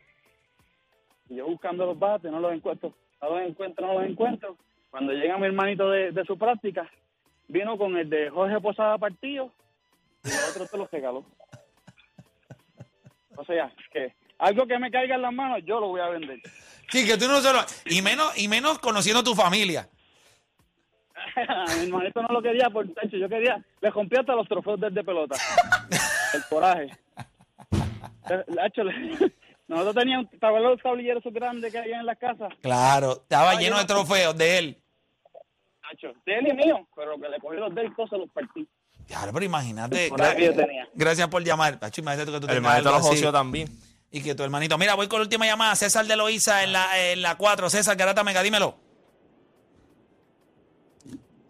Y 1.30 1.36
yo 1.38 1.48
buscando 1.48 1.86
los 1.88 1.98
bates, 1.98 2.32
no 2.32 2.40
los 2.40 2.54
encuentro, 2.54 2.94
no 3.22 3.30
los 3.32 3.42
encuentro, 3.50 3.88
no 3.88 3.94
los 4.00 4.10
encuentro. 4.10 4.58
Cuando 4.92 5.12
llega 5.14 5.38
mi 5.38 5.48
hermanito 5.48 5.90
de, 5.90 6.12
de 6.12 6.24
su 6.26 6.38
práctica, 6.38 6.90
vino 7.48 7.78
con 7.78 7.98
el 7.98 8.10
de 8.10 8.30
Jorge 8.30 8.60
Posada 8.62 8.98
Partido 8.98 9.52
y 10.24 10.30
el 10.30 10.50
otro 10.52 10.68
te 10.68 10.78
los 10.78 10.92
regaló. 10.92 11.26
O 13.38 13.46
sea, 13.46 13.72
que 13.92 14.14
algo 14.40 14.68
que 14.68 14.78
me 14.80 14.92
caiga 14.92 15.16
en 15.16 15.22
las 15.22 15.34
manos, 15.34 15.60
yo 15.66 15.80
lo 15.80 15.88
voy 15.88 16.02
a 16.02 16.10
vender. 16.10 16.40
Sí, 16.90 17.06
que 17.06 17.18
tú 17.18 17.28
no 17.28 17.42
solo. 17.42 17.60
Y 17.86 18.02
menos, 18.02 18.38
y 18.38 18.48
menos 18.48 18.80
conociendo 18.80 19.24
tu 19.24 19.36
familia. 19.36 19.90
mi 21.78 21.86
hermanito 21.86 22.22
no 22.22 22.28
lo 22.30 22.42
quería 22.42 22.70
por 22.70 22.88
techo. 22.94 23.18
Yo 23.18 23.30
quería, 23.30 23.64
le 23.82 23.90
rompí 23.90 24.18
hasta 24.18 24.36
los 24.36 24.48
trofeos 24.48 24.80
del 24.80 24.94
de 24.94 25.04
pelota. 25.04 25.36
El 26.34 26.44
coraje. 26.50 26.90
Eh, 28.30 28.44
Nosotros 29.68 29.96
teníamos, 29.96 30.30
¿te 30.30 30.46
acuerdas 30.46 30.72
los 30.72 30.82
tablilleros 30.82 31.24
grandes 31.26 31.72
que 31.72 31.80
había 31.80 32.00
en 32.00 32.06
la 32.06 32.16
casa? 32.16 32.50
Claro, 32.62 33.14
estaba 33.24 33.56
lleno 33.56 33.80
de 33.80 33.86
trofeos 33.86 34.38
de 34.38 34.58
él. 34.60 34.82
De 36.26 36.38
él 36.38 36.48
y 36.50 36.54
mío, 36.54 36.88
pero 36.96 37.18
que 37.20 37.30
le 37.30 37.40
cogí 37.40 37.58
los 37.58 37.74
de 37.74 37.82
él, 37.82 37.94
cosas 37.94 38.20
los 38.20 38.30
partí. 38.30 38.68
Claro, 39.08 39.32
pero 39.34 39.46
imagínate. 39.46 40.10
Por 40.10 40.22
ahí 40.22 40.36
que 40.36 40.46
yo 40.46 40.56
tenía. 40.56 40.90
Gracias 40.94 41.28
por 41.28 41.44
llamar. 41.44 41.78
Hacho, 41.82 42.02
imagínate 42.02 42.32
tú 42.32 42.40
que 42.40 42.48
tú 42.48 42.52
El 42.54 42.62
maestro 42.62 42.90
algo 42.90 43.02
lo 43.02 43.08
así. 43.08 43.16
joció 43.18 43.32
también. 43.32 43.70
Y 44.12 44.22
que 44.22 44.34
tu 44.34 44.44
hermanito. 44.44 44.78
Mira, 44.78 44.96
voy 44.96 45.08
con 45.08 45.20
la 45.20 45.24
última 45.24 45.46
llamada. 45.46 45.76
César 45.76 46.06
de 46.06 46.16
Loíza 46.16 46.64
en 46.64 46.72
la, 46.74 47.12
en 47.12 47.22
la 47.22 47.36
4. 47.36 47.70
César 47.70 47.96
Garata 47.98 48.24
Mega, 48.24 48.42
dímelo. 48.42 48.78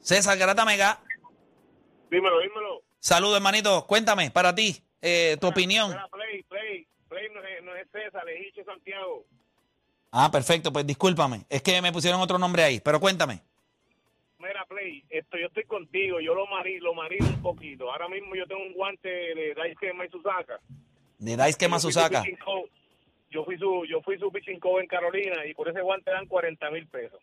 César 0.02 0.38
Garata 0.38 0.66
Mega. 0.66 1.00
Dímelo, 2.10 2.40
dímelo. 2.40 2.82
Saludos, 3.00 3.38
hermanito. 3.38 3.86
Cuéntame, 3.88 4.32
para 4.32 4.54
ti, 4.54 4.84
eh, 5.02 5.38
tu 5.40 5.48
opinión. 5.48 5.90
Mira, 5.90 6.08
Play, 6.10 6.44
Play, 6.44 6.88
Play 7.08 7.28
no 7.34 7.40
es, 7.42 7.64
no 7.64 7.76
es 7.76 7.88
César, 7.92 8.24
es 8.30 8.48
Hiche 8.48 8.64
Santiago. 8.64 9.26
Ah, 10.12 10.32
perfecto. 10.32 10.72
Pues 10.74 10.86
discúlpame. 10.88 11.46
Es 11.50 11.62
que 11.62 11.82
me 11.82 11.92
pusieron 11.92 12.20
otro 12.22 12.38
nombre 12.40 12.64
ahí. 12.64 12.80
Pero 12.80 13.00
cuéntame. 13.00 13.42
Mira, 14.66 14.82
Play, 14.82 15.04
esto, 15.10 15.38
yo 15.38 15.48
estoy 15.48 15.64
contigo, 15.66 16.20
yo 16.20 16.34
lo 16.34 16.48
marí, 16.48 16.80
lo 16.80 16.94
marino 16.94 17.28
un 17.28 17.42
poquito. 17.42 17.92
Ahora 17.92 18.08
mismo 18.08 18.36
yo 18.36 18.46
tengo 18.48 18.62
un 18.62 18.74
guante 18.74 19.10
de 19.10 19.54
Daisuke 19.56 19.94
Maizusaka. 19.94 20.60
De 21.18 21.36
Daisuke 21.36 21.68
Masusaka. 21.68 22.24
Yo 22.24 22.34
fui 22.34 22.38
su 22.38 22.70
Yo 23.30 23.44
fui 23.46 23.58
su, 23.58 23.86
yo 23.86 24.02
fui 24.02 24.18
su 24.18 24.32
pitching 24.32 24.60
coach 24.60 24.84
en 24.84 24.88
Carolina 24.88 25.46
y 25.46 25.54
por 25.54 25.68
ese 25.70 25.82
guante 25.82 26.12
dan 26.12 26.26
40 26.28 26.72
mil 26.72 26.88
pesos. 26.88 27.20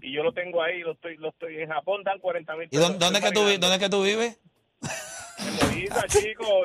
Y 0.00 0.12
yo 0.12 0.22
lo 0.22 0.32
tengo 0.32 0.62
ahí, 0.62 0.80
lo 0.80 0.92
estoy, 0.92 1.16
lo 1.16 1.30
estoy 1.30 1.60
en 1.60 1.68
Japón 1.68 2.04
dan 2.04 2.20
40 2.20 2.54
mil 2.56 2.66
¿Y 2.66 2.68
pesos. 2.68 2.84
dónde, 2.84 2.98
dónde 3.04 3.18
es 3.18 3.24
que 3.24 3.32
tú, 3.32 3.40
dónde 3.40 3.74
es 3.74 3.78
que 3.78 3.88
tú 3.88 4.02
vives? 4.02 4.38
Chico. 6.08 6.46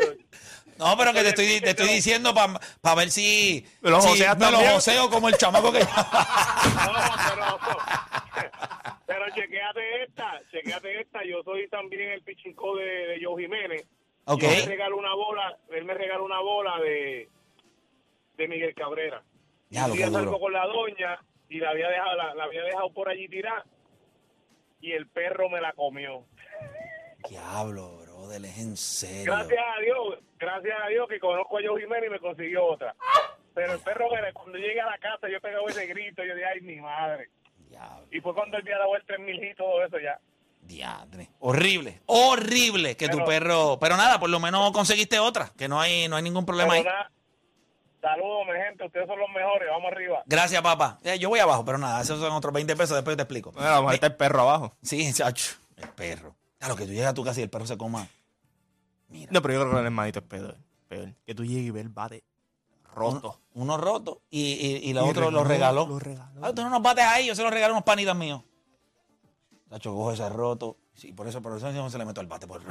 No, 0.76 0.98
pero 0.98 1.14
que 1.14 1.22
te 1.22 1.30
estoy, 1.30 1.62
te 1.62 1.70
estoy 1.70 1.88
diciendo 1.88 2.34
para 2.34 2.96
ver 2.96 3.12
si, 3.12 3.64
si 3.64 3.80
me 3.84 3.92
lo 3.92 4.02
joseo 4.02 5.08
como 5.08 5.30
el 5.30 5.38
chamaco 5.38 5.72
que... 5.72 5.80
pero, 5.86 7.60
pero 9.06 9.26
chequeate 9.36 10.04
esta, 10.04 10.42
chequeate 10.52 11.02
esta. 11.02 11.13
Yo 11.26 11.44
soy 11.44 11.68
también 11.70 12.12
el 12.12 12.22
pitching 12.22 12.54
coach 12.54 12.80
de, 12.80 12.86
de 12.86 13.20
Joe 13.24 13.42
Jiménez. 13.42 13.88
Ok. 14.26 14.42
Yo 14.42 14.48
me 14.50 14.66
regaló 14.66 14.98
una 14.98 15.14
bola, 15.14 15.58
él 15.70 15.86
me 15.86 15.94
regaló 15.94 16.26
una 16.26 16.40
bola 16.40 16.80
de, 16.80 17.30
de 18.38 18.48
Miguel 18.48 18.74
Cabrera. 18.74 19.24
Ya, 19.70 19.88
lo 19.88 19.94
Un 19.94 20.00
que 20.00 20.08
salgo 20.08 20.40
con 20.40 20.54
la 20.54 20.66
doña 20.68 21.20
y 21.50 21.60
la 21.60 21.72
había 21.72 21.90
dejado, 21.90 22.16
la, 22.16 22.34
la 22.36 22.44
había 22.46 22.64
dejado 22.64 22.94
por 22.94 23.10
allí 23.10 23.28
tirada 23.28 23.66
y 24.80 24.92
el 24.92 25.08
perro 25.08 25.50
me 25.50 25.62
la 25.62 25.74
comió. 25.74 26.26
Diablo, 27.30 28.00
brother, 28.00 28.44
es 28.46 28.58
en 28.60 28.78
serio. 28.78 29.34
Gracias 29.34 29.64
a 29.78 29.82
Dios, 29.82 30.20
gracias 30.38 30.78
a 30.82 30.88
Dios 30.88 31.08
que 31.08 31.20
conozco 31.20 31.58
a 31.58 31.62
Joe 31.66 31.82
Jiménez 31.82 32.08
y 32.10 32.12
me 32.12 32.20
consiguió 32.20 32.66
otra. 32.66 32.96
Pero 33.54 33.74
el 33.74 33.80
perro, 33.80 34.08
cuando 34.34 34.58
llegué 34.58 34.82
a 34.82 34.88
la 34.88 34.98
casa, 34.98 35.30
yo 35.30 35.40
pegaba 35.40 35.70
ese 35.70 35.86
grito, 35.86 36.24
yo 36.24 36.34
dije, 36.36 36.48
ay, 36.48 36.62
mi 36.62 36.82
madre. 36.82 37.30
Y 38.12 38.20
fue 38.20 38.34
cuando 38.34 38.58
él 38.58 38.64
me 38.64 38.72
había 38.72 38.80
dado 38.80 38.96
el 38.96 39.06
3000 39.06 39.44
y 39.44 39.56
todo 39.56 39.84
eso 39.84 40.00
ya. 40.00 40.20
Diadre. 40.66 41.30
Horrible, 41.40 42.02
horrible 42.06 42.96
que 42.98 43.10
tu 43.10 43.24
perro... 43.26 43.78
Pero 43.80 43.98
nada, 43.98 44.20
por 44.20 44.30
lo 44.30 44.40
menos 44.40 44.72
conseguiste 44.72 45.20
otra, 45.20 45.52
que 45.58 45.68
no 45.68 45.80
hay, 45.80 46.08
no 46.08 46.16
hay 46.16 46.24
ningún 46.24 46.46
problema 46.46 46.74
ahí. 46.74 46.84
Nada, 46.84 47.12
Saludos, 48.02 48.46
mi 48.48 48.60
gente, 48.62 48.86
ustedes 48.86 49.08
son 49.08 49.18
los 49.18 49.30
mejores, 49.30 49.70
vamos 49.70 49.90
arriba. 49.90 50.24
Gracias, 50.26 50.62
papá. 50.62 51.00
Eh, 51.04 51.18
yo 51.20 51.30
voy 51.30 51.40
abajo, 51.40 51.64
pero 51.64 51.78
nada, 51.78 52.02
esos 52.02 52.20
son 52.20 52.34
otros 52.34 52.54
20 52.54 52.76
pesos, 52.76 52.96
después 52.96 53.16
te 53.16 53.24
explico. 53.24 53.54
Bueno, 53.54 53.88
a 53.90 53.94
está 53.94 54.08
el 54.08 54.16
perro 54.16 54.42
abajo. 54.42 54.76
Sí, 54.82 55.14
chacho, 55.14 55.54
el 55.78 55.88
perro. 55.88 56.36
Claro, 56.60 56.76
que 56.76 56.86
tú 56.86 56.92
llegas 56.92 57.12
a 57.12 57.14
tu 57.14 57.24
casa 57.24 57.40
y 57.40 57.44
el 57.44 57.50
perro 57.50 57.66
se 57.66 57.78
coma. 57.78 58.06
No, 59.08 59.42
pero 59.42 59.54
yo 59.54 59.60
creo 59.62 59.72
que 59.72 59.80
el 59.80 59.86
hermanito 59.86 60.20
es 60.20 60.26
peor. 60.26 60.58
peor. 60.90 61.14
Que 61.26 61.34
tú 61.34 61.46
llegues 61.46 61.64
y 61.64 61.72
ves 61.72 61.84
el 61.84 61.90
bate 61.90 62.24
roto. 62.94 63.40
Uno 63.54 63.78
roto 63.78 64.22
y, 64.30 64.52
y, 64.54 64.90
y 64.90 64.94
la 64.94 65.06
Y 65.06 65.10
otro 65.10 65.32
lo 65.32 65.44
regaló. 65.46 65.88
lo 65.88 66.00
regaló. 66.00 66.46
Ah, 66.46 66.52
tú 66.54 66.62
no 66.62 66.70
nos 66.70 66.82
bates 66.82 67.06
ahí, 67.06 67.28
yo 67.28 67.36
se 67.36 67.42
lo 67.44 67.50
regalé 67.50 67.72
a 67.72 67.76
unos 67.78 67.86
panitas 67.86 68.16
míos. 68.18 68.42
Chacho, 69.74 69.92
cojo 69.92 70.12
ese 70.12 70.30
roto. 70.30 70.78
Sí, 70.94 71.14
por 71.14 71.28
eso, 71.28 71.42
por 71.42 71.58
eso 71.58 71.72
no 71.72 71.90
se 71.90 71.98
le 71.98 72.06
meto 72.06 72.22
el 72.22 72.28
bate 72.28 72.46
por 72.46 72.62
el. 72.62 72.68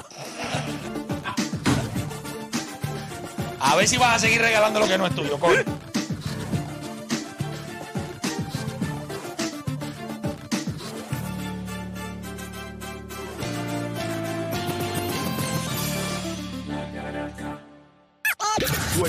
A 3.59 3.75
ver 3.75 3.88
si 3.88 3.97
vas 3.97 4.15
a 4.15 4.19
seguir 4.21 4.41
regalando 4.41 4.79
lo 4.79 4.87
que 4.87 4.97
no 4.97 5.09
es 5.09 5.15
tuyo, 5.17 5.37
coño. 5.37 5.65